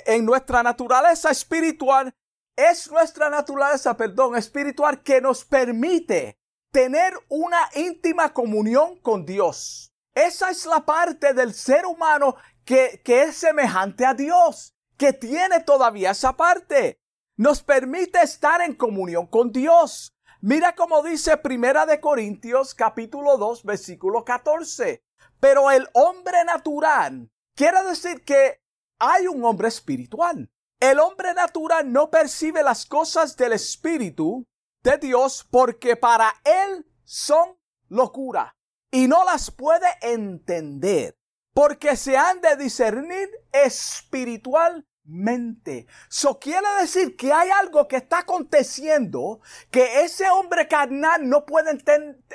en 0.05 0.25
nuestra 0.25 0.61
naturaleza 0.61 1.31
espiritual, 1.31 2.13
es 2.57 2.91
nuestra 2.91 3.29
naturaleza, 3.29 3.95
perdón, 3.95 4.35
espiritual 4.35 5.01
que 5.01 5.21
nos 5.21 5.45
permite 5.45 6.40
tener 6.71 7.13
una 7.27 7.69
íntima 7.75 8.33
comunión 8.33 8.97
con 8.99 9.25
Dios. 9.25 9.93
Esa 10.15 10.49
es 10.49 10.65
la 10.65 10.85
parte 10.85 11.33
del 11.33 11.53
ser 11.53 11.85
humano 11.85 12.35
que, 12.65 13.01
que 13.03 13.23
es 13.23 13.37
semejante 13.37 14.05
a 14.05 14.13
Dios, 14.13 14.73
que 14.97 15.13
tiene 15.13 15.61
todavía 15.61 16.11
esa 16.11 16.35
parte. 16.35 16.99
Nos 17.37 17.61
permite 17.61 18.21
estar 18.21 18.61
en 18.61 18.75
comunión 18.75 19.27
con 19.27 19.51
Dios. 19.51 20.15
Mira 20.41 20.75
cómo 20.75 21.03
dice 21.03 21.37
Primera 21.37 21.85
de 21.85 21.99
Corintios 21.99 22.73
capítulo 22.73 23.37
2 23.37 23.63
versículo 23.63 24.25
14. 24.25 25.03
Pero 25.39 25.71
el 25.71 25.87
hombre 25.93 26.43
natural 26.45 27.29
quiere 27.55 27.83
decir 27.83 28.23
que 28.23 28.61
hay 28.99 29.27
un 29.27 29.43
hombre 29.43 29.67
espiritual. 29.67 30.51
El 30.79 30.99
hombre 30.99 31.33
natural 31.33 31.91
no 31.91 32.09
percibe 32.09 32.63
las 32.63 32.85
cosas 32.85 33.37
del 33.37 33.53
espíritu 33.53 34.47
de 34.83 34.97
Dios 34.97 35.47
porque 35.49 35.95
para 35.95 36.33
él 36.43 36.85
son 37.03 37.57
locura 37.89 38.55
y 38.89 39.07
no 39.07 39.23
las 39.25 39.51
puede 39.51 39.87
entender 40.01 41.15
porque 41.53 41.95
se 41.95 42.17
han 42.17 42.41
de 42.41 42.55
discernir 42.55 43.29
espiritualmente. 43.51 45.85
Eso 46.09 46.39
quiere 46.39 46.67
decir 46.79 47.17
que 47.17 47.33
hay 47.33 47.49
algo 47.49 47.87
que 47.87 47.97
está 47.97 48.19
aconteciendo 48.19 49.41
que 49.69 50.03
ese 50.03 50.29
hombre 50.29 50.67
carnal 50.67 51.27
no 51.27 51.45
puede 51.45 51.77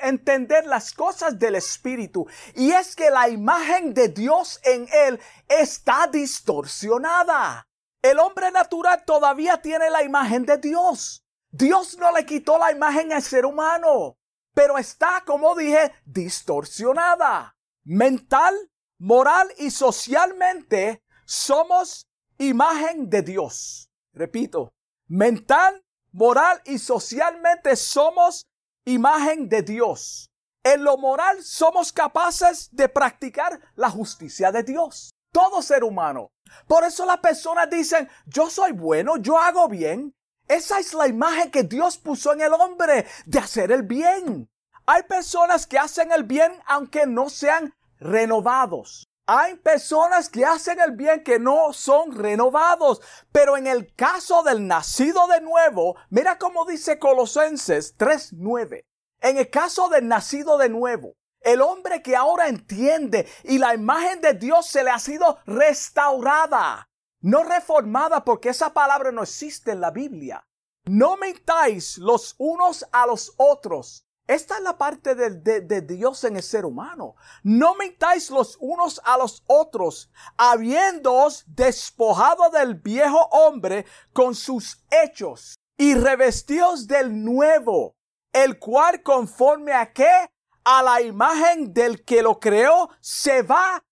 entender 0.02 0.66
las 0.66 0.92
cosas 0.92 1.38
del 1.38 1.54
espíritu 1.54 2.26
y 2.54 2.72
es 2.72 2.94
que 2.94 3.10
la 3.10 3.28
imagen 3.28 3.94
de 3.94 4.08
Dios 4.08 4.60
en 4.64 4.86
él 4.92 5.20
está 5.48 6.08
distorsionada. 6.08 7.66
El 8.02 8.18
hombre 8.18 8.50
natural 8.52 9.04
todavía 9.04 9.62
tiene 9.62 9.90
la 9.90 10.02
imagen 10.02 10.44
de 10.44 10.58
Dios. 10.58 11.25
Dios 11.50 11.96
no 11.98 12.12
le 12.12 12.26
quitó 12.26 12.58
la 12.58 12.72
imagen 12.72 13.12
al 13.12 13.22
ser 13.22 13.46
humano, 13.46 14.18
pero 14.54 14.78
está, 14.78 15.22
como 15.26 15.54
dije, 15.54 15.92
distorsionada. 16.04 17.56
Mental, 17.84 18.54
moral 18.98 19.48
y 19.58 19.70
socialmente 19.70 21.02
somos 21.24 22.06
imagen 22.38 23.08
de 23.08 23.22
Dios. 23.22 23.90
Repito, 24.12 24.72
mental, 25.08 25.84
moral 26.12 26.60
y 26.64 26.78
socialmente 26.78 27.76
somos 27.76 28.46
imagen 28.84 29.48
de 29.48 29.62
Dios. 29.62 30.30
En 30.64 30.82
lo 30.82 30.96
moral 30.96 31.44
somos 31.44 31.92
capaces 31.92 32.68
de 32.72 32.88
practicar 32.88 33.60
la 33.76 33.90
justicia 33.90 34.50
de 34.50 34.62
Dios. 34.62 35.10
Todo 35.30 35.62
ser 35.62 35.84
humano. 35.84 36.30
Por 36.66 36.84
eso 36.84 37.04
las 37.04 37.18
personas 37.18 37.68
dicen, 37.70 38.08
yo 38.24 38.48
soy 38.48 38.72
bueno, 38.72 39.16
yo 39.18 39.38
hago 39.38 39.68
bien, 39.68 40.15
esa 40.48 40.78
es 40.78 40.94
la 40.94 41.08
imagen 41.08 41.50
que 41.50 41.64
Dios 41.64 41.98
puso 41.98 42.32
en 42.32 42.40
el 42.40 42.52
hombre 42.52 43.06
de 43.24 43.38
hacer 43.38 43.72
el 43.72 43.82
bien. 43.82 44.48
Hay 44.86 45.02
personas 45.02 45.66
que 45.66 45.78
hacen 45.78 46.12
el 46.12 46.24
bien 46.24 46.52
aunque 46.66 47.06
no 47.06 47.28
sean 47.28 47.74
renovados. 47.98 49.08
Hay 49.28 49.56
personas 49.56 50.28
que 50.28 50.44
hacen 50.44 50.78
el 50.78 50.92
bien 50.92 51.24
que 51.24 51.40
no 51.40 51.72
son 51.72 52.12
renovados. 52.12 53.02
Pero 53.32 53.56
en 53.56 53.66
el 53.66 53.92
caso 53.94 54.44
del 54.44 54.68
nacido 54.68 55.26
de 55.26 55.40
nuevo, 55.40 55.96
mira 56.10 56.38
cómo 56.38 56.64
dice 56.64 57.00
Colosenses 57.00 57.96
3.9. 57.98 58.84
En 59.22 59.38
el 59.38 59.50
caso 59.50 59.88
del 59.88 60.06
nacido 60.06 60.58
de 60.58 60.68
nuevo, 60.68 61.16
el 61.40 61.60
hombre 61.60 62.02
que 62.02 62.14
ahora 62.14 62.46
entiende 62.46 63.26
y 63.42 63.58
la 63.58 63.74
imagen 63.74 64.20
de 64.20 64.34
Dios 64.34 64.66
se 64.66 64.84
le 64.84 64.90
ha 64.90 65.00
sido 65.00 65.38
restaurada. 65.46 66.88
No 67.26 67.42
reformada 67.42 68.24
porque 68.24 68.50
esa 68.50 68.72
palabra 68.72 69.10
no 69.10 69.24
existe 69.24 69.72
en 69.72 69.80
la 69.80 69.90
Biblia. 69.90 70.46
No 70.84 71.16
mentáis 71.16 71.98
los 71.98 72.36
unos 72.38 72.86
a 72.92 73.04
los 73.04 73.34
otros. 73.36 74.06
Esta 74.28 74.58
es 74.58 74.62
la 74.62 74.78
parte 74.78 75.16
de, 75.16 75.80
Dios 75.80 76.22
en 76.22 76.36
el 76.36 76.44
ser 76.44 76.64
humano. 76.64 77.16
No 77.42 77.74
mentáis 77.74 78.30
los 78.30 78.56
unos 78.60 79.00
a 79.04 79.18
los 79.18 79.42
otros, 79.48 80.08
habiéndoos 80.36 81.42
despojado 81.48 82.48
del 82.50 82.76
viejo 82.76 83.26
hombre 83.32 83.86
con 84.12 84.36
sus 84.36 84.84
hechos 84.88 85.58
y 85.76 85.94
revestidos 85.94 86.86
del 86.86 87.24
nuevo, 87.24 87.96
el 88.32 88.60
cual 88.60 89.02
conforme 89.02 89.72
a 89.72 89.92
qué? 89.92 90.30
A 90.62 90.80
la 90.80 91.02
imagen 91.02 91.74
del 91.74 92.04
que 92.04 92.22
lo 92.22 92.38
creó 92.38 92.88
se 93.00 93.42
va 93.42 93.82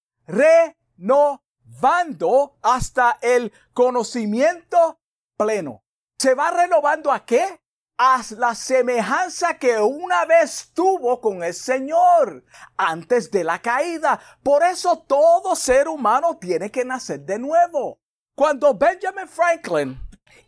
hasta 2.62 3.18
el 3.20 3.52
conocimiento 3.72 4.98
pleno. 5.36 5.82
¿Se 6.18 6.34
va 6.34 6.50
renovando 6.50 7.12
a 7.12 7.24
qué? 7.24 7.60
A 7.98 8.22
la 8.38 8.54
semejanza 8.54 9.58
que 9.58 9.78
una 9.78 10.24
vez 10.24 10.70
tuvo 10.74 11.20
con 11.20 11.42
el 11.42 11.54
Señor 11.54 12.44
antes 12.76 13.30
de 13.30 13.44
la 13.44 13.60
caída. 13.60 14.18
Por 14.42 14.64
eso 14.64 14.98
todo 15.06 15.54
ser 15.54 15.88
humano 15.88 16.38
tiene 16.38 16.70
que 16.70 16.84
nacer 16.84 17.20
de 17.20 17.38
nuevo. 17.38 17.98
Cuando 18.36 18.74
Benjamin 18.74 19.28
Franklin 19.28 20.00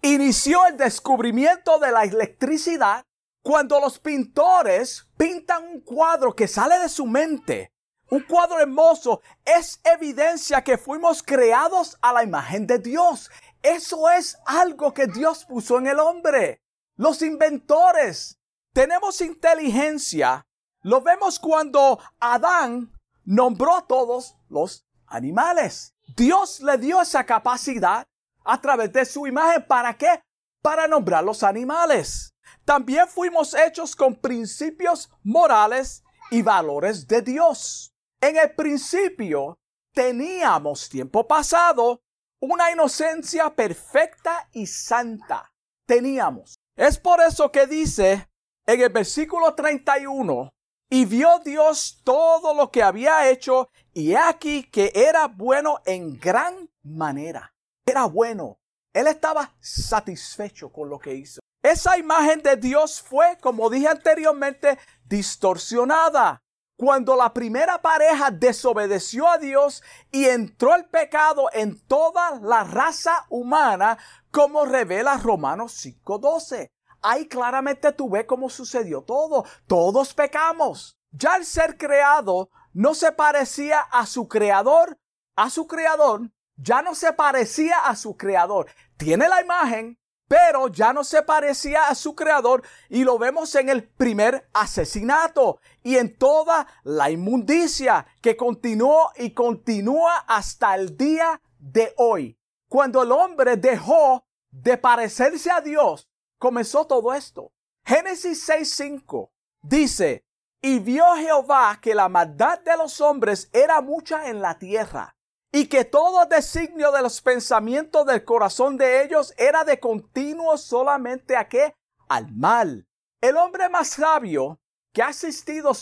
inició 0.02 0.66
el 0.66 0.76
descubrimiento 0.76 1.78
de 1.78 1.92
la 1.92 2.04
electricidad, 2.04 3.04
cuando 3.44 3.78
los 3.78 4.00
pintores 4.00 5.06
pintan 5.16 5.62
un 5.64 5.80
cuadro 5.80 6.34
que 6.34 6.48
sale 6.48 6.80
de 6.80 6.88
su 6.88 7.06
mente, 7.06 7.70
un 8.08 8.20
cuadro 8.20 8.60
hermoso 8.60 9.20
es 9.44 9.80
evidencia 9.82 10.62
que 10.62 10.78
fuimos 10.78 11.22
creados 11.22 11.98
a 12.00 12.12
la 12.12 12.22
imagen 12.22 12.66
de 12.66 12.78
Dios. 12.78 13.30
Eso 13.62 14.08
es 14.10 14.38
algo 14.46 14.94
que 14.94 15.08
Dios 15.08 15.44
puso 15.44 15.78
en 15.78 15.88
el 15.88 15.98
hombre. 15.98 16.62
Los 16.96 17.20
inventores. 17.22 18.38
Tenemos 18.72 19.20
inteligencia. 19.20 20.46
Lo 20.82 21.00
vemos 21.00 21.40
cuando 21.40 21.98
Adán 22.20 22.92
nombró 23.24 23.76
a 23.76 23.86
todos 23.86 24.36
los 24.48 24.86
animales. 25.06 25.94
Dios 26.16 26.60
le 26.60 26.78
dio 26.78 27.02
esa 27.02 27.26
capacidad 27.26 28.06
a 28.44 28.60
través 28.60 28.92
de 28.92 29.04
su 29.04 29.26
imagen. 29.26 29.66
¿Para 29.66 29.98
qué? 29.98 30.22
Para 30.62 30.86
nombrar 30.86 31.24
los 31.24 31.42
animales. 31.42 32.32
También 32.64 33.08
fuimos 33.08 33.52
hechos 33.54 33.96
con 33.96 34.14
principios 34.14 35.10
morales 35.24 36.04
y 36.30 36.42
valores 36.42 37.08
de 37.08 37.22
Dios. 37.22 37.95
En 38.20 38.36
el 38.36 38.54
principio 38.54 39.58
teníamos 39.92 40.88
tiempo 40.88 41.26
pasado 41.26 42.02
una 42.40 42.70
inocencia 42.70 43.54
perfecta 43.54 44.48
y 44.52 44.66
santa. 44.66 45.52
Teníamos. 45.86 46.56
Es 46.76 46.98
por 46.98 47.20
eso 47.20 47.50
que 47.50 47.66
dice 47.66 48.28
en 48.66 48.80
el 48.80 48.90
versículo 48.90 49.54
31, 49.54 50.50
y 50.90 51.04
vio 51.04 51.40
Dios 51.44 52.00
todo 52.04 52.54
lo 52.54 52.70
que 52.70 52.82
había 52.82 53.28
hecho, 53.28 53.70
y 53.92 54.14
aquí 54.14 54.64
que 54.64 54.92
era 54.94 55.28
bueno 55.28 55.80
en 55.84 56.18
gran 56.18 56.68
manera. 56.82 57.54
Era 57.84 58.04
bueno. 58.04 58.58
Él 58.92 59.06
estaba 59.06 59.54
satisfecho 59.60 60.72
con 60.72 60.88
lo 60.88 60.98
que 60.98 61.14
hizo. 61.14 61.40
Esa 61.62 61.98
imagen 61.98 62.42
de 62.42 62.56
Dios 62.56 63.02
fue, 63.02 63.38
como 63.40 63.68
dije 63.68 63.88
anteriormente, 63.88 64.78
distorsionada. 65.04 66.42
Cuando 66.76 67.16
la 67.16 67.32
primera 67.32 67.80
pareja 67.80 68.30
desobedeció 68.30 69.28
a 69.28 69.38
Dios 69.38 69.82
y 70.10 70.26
entró 70.26 70.74
el 70.74 70.86
pecado 70.86 71.48
en 71.52 71.80
toda 71.86 72.38
la 72.40 72.64
raza 72.64 73.26
humana, 73.30 73.98
como 74.30 74.66
revela 74.66 75.16
Romanos 75.16 75.72
5:12. 75.72 76.70
Ahí 77.02 77.26
claramente 77.26 77.92
tú 77.92 78.10
ves 78.10 78.26
cómo 78.26 78.50
sucedió 78.50 79.02
todo. 79.02 79.44
Todos 79.66 80.12
pecamos. 80.12 80.98
Ya 81.12 81.36
el 81.36 81.46
ser 81.46 81.78
creado 81.78 82.50
no 82.72 82.94
se 82.94 83.12
parecía 83.12 83.80
a 83.80 84.04
su 84.06 84.28
creador, 84.28 84.98
a 85.34 85.48
su 85.50 85.66
creador, 85.66 86.30
ya 86.56 86.82
no 86.82 86.94
se 86.94 87.12
parecía 87.12 87.78
a 87.78 87.96
su 87.96 88.16
creador. 88.16 88.66
Tiene 88.96 89.28
la 89.28 89.40
imagen, 89.40 89.98
pero 90.28 90.68
ya 90.68 90.92
no 90.92 91.04
se 91.04 91.22
parecía 91.22 91.88
a 91.88 91.94
su 91.94 92.14
creador 92.14 92.62
y 92.88 93.04
lo 93.04 93.18
vemos 93.18 93.54
en 93.54 93.68
el 93.68 93.84
primer 93.84 94.48
asesinato 94.52 95.60
y 95.82 95.96
en 95.96 96.16
toda 96.16 96.66
la 96.82 97.10
inmundicia 97.10 98.06
que 98.20 98.36
continuó 98.36 99.12
y 99.16 99.30
continúa 99.32 100.18
hasta 100.26 100.74
el 100.74 100.96
día 100.96 101.40
de 101.58 101.94
hoy. 101.96 102.38
Cuando 102.68 103.02
el 103.02 103.12
hombre 103.12 103.56
dejó 103.56 104.26
de 104.50 104.76
parecerse 104.76 105.50
a 105.50 105.60
Dios, 105.60 106.08
comenzó 106.38 106.86
todo 106.86 107.14
esto. 107.14 107.52
Génesis 107.84 108.48
6.5 108.48 109.30
dice, 109.62 110.24
y 110.60 110.80
vio 110.80 111.04
Jehová 111.14 111.78
que 111.80 111.94
la 111.94 112.08
maldad 112.08 112.58
de 112.60 112.76
los 112.76 113.00
hombres 113.00 113.48
era 113.52 113.80
mucha 113.80 114.28
en 114.28 114.40
la 114.40 114.58
tierra 114.58 115.15
y 115.52 115.68
que 115.68 115.84
todo 115.84 116.26
designio 116.26 116.92
de 116.92 117.02
los 117.02 117.20
pensamientos 117.22 118.04
del 118.06 118.24
corazón 118.24 118.76
de 118.76 119.02
ellos 119.02 119.32
era 119.38 119.64
de 119.64 119.80
continuo 119.80 120.58
solamente 120.58 121.36
a 121.36 121.48
qué? 121.48 121.74
Al 122.08 122.32
mal. 122.32 122.86
El 123.20 123.36
hombre 123.36 123.68
más 123.68 123.88
sabio 123.88 124.60
que 124.92 125.02
ha 125.02 125.10
existido 125.10 125.72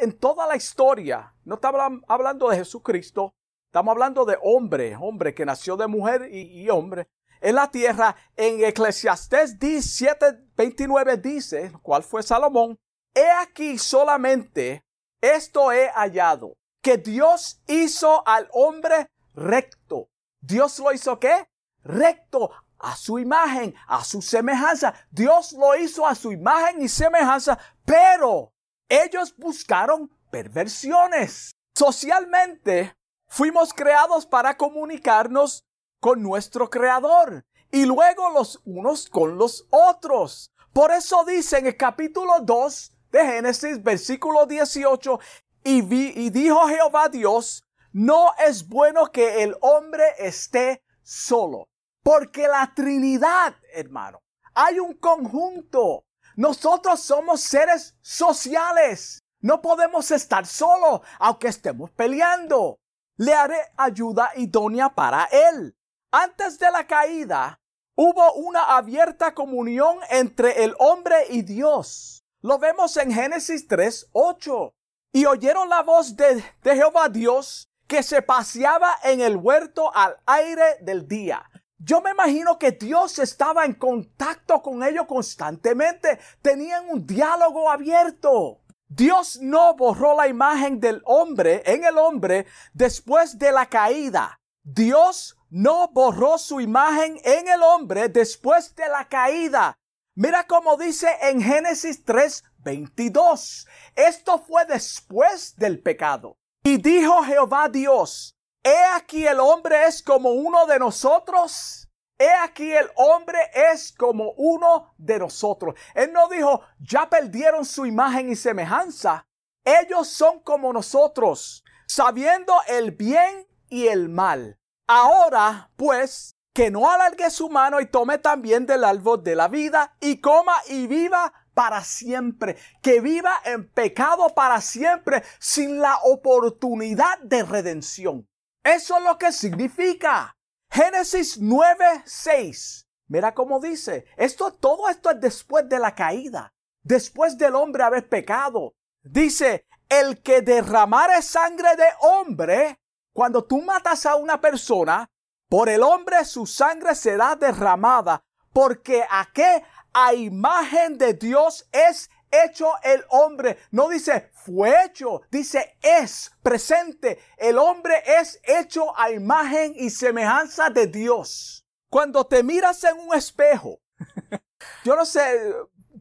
en 0.00 0.18
toda 0.18 0.46
la 0.46 0.56
historia, 0.56 1.34
no 1.44 1.56
estamos 1.56 2.02
hablando 2.08 2.48
de 2.48 2.56
Jesucristo, 2.56 3.34
estamos 3.66 3.92
hablando 3.92 4.24
de 4.24 4.38
hombre, 4.42 4.96
hombre 4.96 5.34
que 5.34 5.44
nació 5.44 5.76
de 5.76 5.86
mujer 5.86 6.28
y, 6.32 6.68
hombre, 6.70 7.08
en 7.40 7.56
la 7.56 7.70
tierra, 7.70 8.16
en 8.36 8.64
Eclesiastés 8.64 9.58
17, 9.58 10.46
29 10.56 11.16
dice, 11.18 11.72
cuál 11.82 12.02
fue 12.02 12.22
Salomón, 12.22 12.78
he 13.14 13.30
aquí 13.30 13.78
solamente 13.78 14.84
esto 15.20 15.72
he 15.72 15.88
hallado, 15.90 16.56
que 16.82 16.96
Dios 16.98 17.60
hizo 17.66 18.26
al 18.26 18.48
hombre 18.52 19.08
recto. 19.34 20.08
Dios 20.40 20.78
lo 20.78 20.92
hizo 20.92 21.18
qué? 21.18 21.48
Recto 21.82 22.50
a 22.78 22.96
su 22.96 23.18
imagen, 23.18 23.74
a 23.86 24.04
su 24.04 24.22
semejanza. 24.22 24.94
Dios 25.10 25.52
lo 25.52 25.76
hizo 25.76 26.06
a 26.06 26.14
su 26.14 26.32
imagen 26.32 26.82
y 26.82 26.88
semejanza, 26.88 27.58
pero 27.84 28.52
ellos 28.88 29.34
buscaron 29.36 30.10
perversiones. 30.30 31.52
Socialmente, 31.74 32.94
fuimos 33.26 33.72
creados 33.72 34.26
para 34.26 34.56
comunicarnos 34.56 35.64
con 36.00 36.22
nuestro 36.22 36.68
Creador 36.68 37.44
y 37.70 37.86
luego 37.86 38.30
los 38.30 38.60
unos 38.64 39.08
con 39.08 39.38
los 39.38 39.66
otros. 39.70 40.52
Por 40.72 40.92
eso 40.92 41.24
dice 41.24 41.58
en 41.58 41.66
el 41.66 41.76
capítulo 41.76 42.40
2 42.40 42.92
de 43.10 43.26
Génesis, 43.26 43.82
versículo 43.82 44.46
18, 44.46 45.18
y, 45.64 45.82
vi, 45.82 46.12
y 46.14 46.30
dijo 46.30 46.68
Jehová 46.68 47.08
Dios, 47.08 47.63
no 47.94 48.32
es 48.44 48.68
bueno 48.68 49.12
que 49.12 49.44
el 49.44 49.56
hombre 49.60 50.04
esté 50.18 50.82
solo. 51.02 51.68
Porque 52.02 52.48
la 52.48 52.72
Trinidad, 52.74 53.54
hermano, 53.72 54.20
hay 54.52 54.80
un 54.80 54.94
conjunto. 54.94 56.04
Nosotros 56.34 57.00
somos 57.00 57.40
seres 57.40 57.94
sociales. 58.02 59.22
No 59.40 59.62
podemos 59.62 60.10
estar 60.10 60.44
solos, 60.44 61.02
aunque 61.20 61.46
estemos 61.46 61.92
peleando. 61.92 62.80
Le 63.16 63.32
haré 63.32 63.58
ayuda 63.76 64.32
idónea 64.34 64.88
para 64.92 65.28
él. 65.30 65.76
Antes 66.10 66.58
de 66.58 66.72
la 66.72 66.88
caída, 66.88 67.60
hubo 67.94 68.32
una 68.34 68.76
abierta 68.76 69.34
comunión 69.34 69.98
entre 70.10 70.64
el 70.64 70.74
hombre 70.80 71.26
y 71.30 71.42
Dios. 71.42 72.24
Lo 72.40 72.58
vemos 72.58 72.96
en 72.96 73.12
Génesis 73.12 73.68
3, 73.68 74.08
8. 74.10 74.74
Y 75.12 75.26
oyeron 75.26 75.68
la 75.68 75.82
voz 75.82 76.16
de, 76.16 76.44
de 76.64 76.74
Jehová 76.74 77.08
Dios 77.08 77.70
que 77.94 78.02
se 78.02 78.22
paseaba 78.22 78.98
en 79.04 79.20
el 79.20 79.36
huerto 79.36 79.94
al 79.94 80.16
aire 80.26 80.78
del 80.80 81.06
día. 81.06 81.48
Yo 81.78 82.00
me 82.00 82.10
imagino 82.10 82.58
que 82.58 82.72
Dios 82.72 83.20
estaba 83.20 83.64
en 83.64 83.74
contacto 83.74 84.60
con 84.62 84.82
ellos 84.82 85.06
constantemente. 85.06 86.18
Tenían 86.42 86.90
un 86.90 87.06
diálogo 87.06 87.70
abierto. 87.70 88.62
Dios 88.88 89.38
no 89.40 89.76
borró 89.76 90.16
la 90.16 90.26
imagen 90.26 90.80
del 90.80 91.02
hombre 91.04 91.62
en 91.66 91.84
el 91.84 91.96
hombre 91.96 92.46
después 92.72 93.38
de 93.38 93.52
la 93.52 93.66
caída. 93.66 94.40
Dios 94.64 95.38
no 95.48 95.86
borró 95.92 96.36
su 96.36 96.60
imagen 96.60 97.20
en 97.22 97.46
el 97.46 97.62
hombre 97.62 98.08
después 98.08 98.74
de 98.74 98.88
la 98.88 99.08
caída. 99.08 99.78
Mira 100.16 100.48
cómo 100.48 100.76
dice 100.76 101.10
en 101.22 101.40
Génesis 101.40 102.04
3, 102.04 102.42
22. 102.58 103.68
Esto 103.94 104.40
fue 104.40 104.66
después 104.66 105.54
del 105.54 105.80
pecado. 105.80 106.38
Y 106.66 106.78
dijo 106.78 107.22
Jehová 107.24 107.68
Dios, 107.68 108.38
he 108.62 108.84
aquí 108.94 109.26
el 109.26 109.38
hombre 109.38 109.84
es 109.86 110.02
como 110.02 110.30
uno 110.30 110.66
de 110.66 110.78
nosotros. 110.78 111.86
He 112.18 112.30
aquí 112.42 112.72
el 112.72 112.88
hombre 112.96 113.38
es 113.54 113.92
como 113.92 114.32
uno 114.38 114.94
de 114.96 115.18
nosotros. 115.18 115.74
Él 115.94 116.10
no 116.14 116.26
dijo, 116.28 116.62
ya 116.80 117.10
perdieron 117.10 117.66
su 117.66 117.84
imagen 117.84 118.30
y 118.30 118.36
semejanza. 118.36 119.26
Ellos 119.62 120.08
son 120.08 120.40
como 120.40 120.72
nosotros, 120.72 121.64
sabiendo 121.86 122.54
el 122.66 122.92
bien 122.92 123.46
y 123.68 123.88
el 123.88 124.08
mal. 124.08 124.58
Ahora, 124.86 125.70
pues, 125.76 126.34
que 126.54 126.70
no 126.70 126.90
alargue 126.90 127.28
su 127.28 127.50
mano 127.50 127.78
y 127.80 127.86
tome 127.86 128.16
también 128.16 128.64
del 128.64 128.84
árbol 128.84 129.22
de 129.22 129.36
la 129.36 129.48
vida 129.48 129.96
y 130.00 130.20
coma 130.22 130.54
y 130.68 130.86
viva 130.86 131.30
para 131.54 131.82
siempre, 131.82 132.56
que 132.82 133.00
viva 133.00 133.40
en 133.44 133.68
pecado 133.68 134.28
para 134.34 134.60
siempre 134.60 135.22
sin 135.38 135.78
la 135.78 135.96
oportunidad 136.02 137.18
de 137.20 137.44
redención. 137.44 138.28
Eso 138.62 138.98
es 138.98 139.04
lo 139.04 139.16
que 139.18 139.32
significa. 139.32 140.36
Génesis 140.70 141.38
9, 141.40 142.02
6. 142.04 142.88
Mira 143.08 143.34
cómo 143.34 143.60
dice, 143.60 144.06
esto, 144.16 144.52
todo 144.54 144.88
esto 144.88 145.10
es 145.10 145.20
después 145.20 145.68
de 145.68 145.78
la 145.78 145.94
caída, 145.94 146.52
después 146.82 147.38
del 147.38 147.54
hombre 147.54 147.84
haber 147.84 148.08
pecado. 148.08 148.74
Dice, 149.02 149.66
el 149.88 150.22
que 150.22 150.40
derramare 150.40 151.22
sangre 151.22 151.76
de 151.76 151.86
hombre, 152.00 152.80
cuando 153.12 153.44
tú 153.44 153.60
matas 153.62 154.06
a 154.06 154.16
una 154.16 154.40
persona, 154.40 155.10
por 155.48 155.68
el 155.68 155.82
hombre 155.82 156.24
su 156.24 156.46
sangre 156.46 156.94
será 156.94 157.36
derramada, 157.36 158.24
porque 158.52 159.04
a 159.08 159.28
qué 159.32 159.62
a 159.94 160.12
imagen 160.12 160.98
de 160.98 161.14
Dios 161.14 161.66
es 161.72 162.10
hecho 162.30 162.70
el 162.82 163.02
hombre. 163.10 163.58
No 163.70 163.88
dice 163.88 164.30
fue 164.34 164.84
hecho, 164.84 165.22
dice 165.30 165.78
es 165.80 166.32
presente. 166.42 167.18
El 167.36 167.56
hombre 167.58 168.02
es 168.04 168.40
hecho 168.42 168.96
a 168.98 169.10
imagen 169.10 169.72
y 169.76 169.88
semejanza 169.90 170.68
de 170.68 170.88
Dios. 170.88 171.64
Cuando 171.88 172.26
te 172.26 172.42
miras 172.42 172.82
en 172.84 172.98
un 172.98 173.14
espejo, 173.14 173.80
yo 174.84 174.96
no 174.96 175.06
sé, 175.06 175.54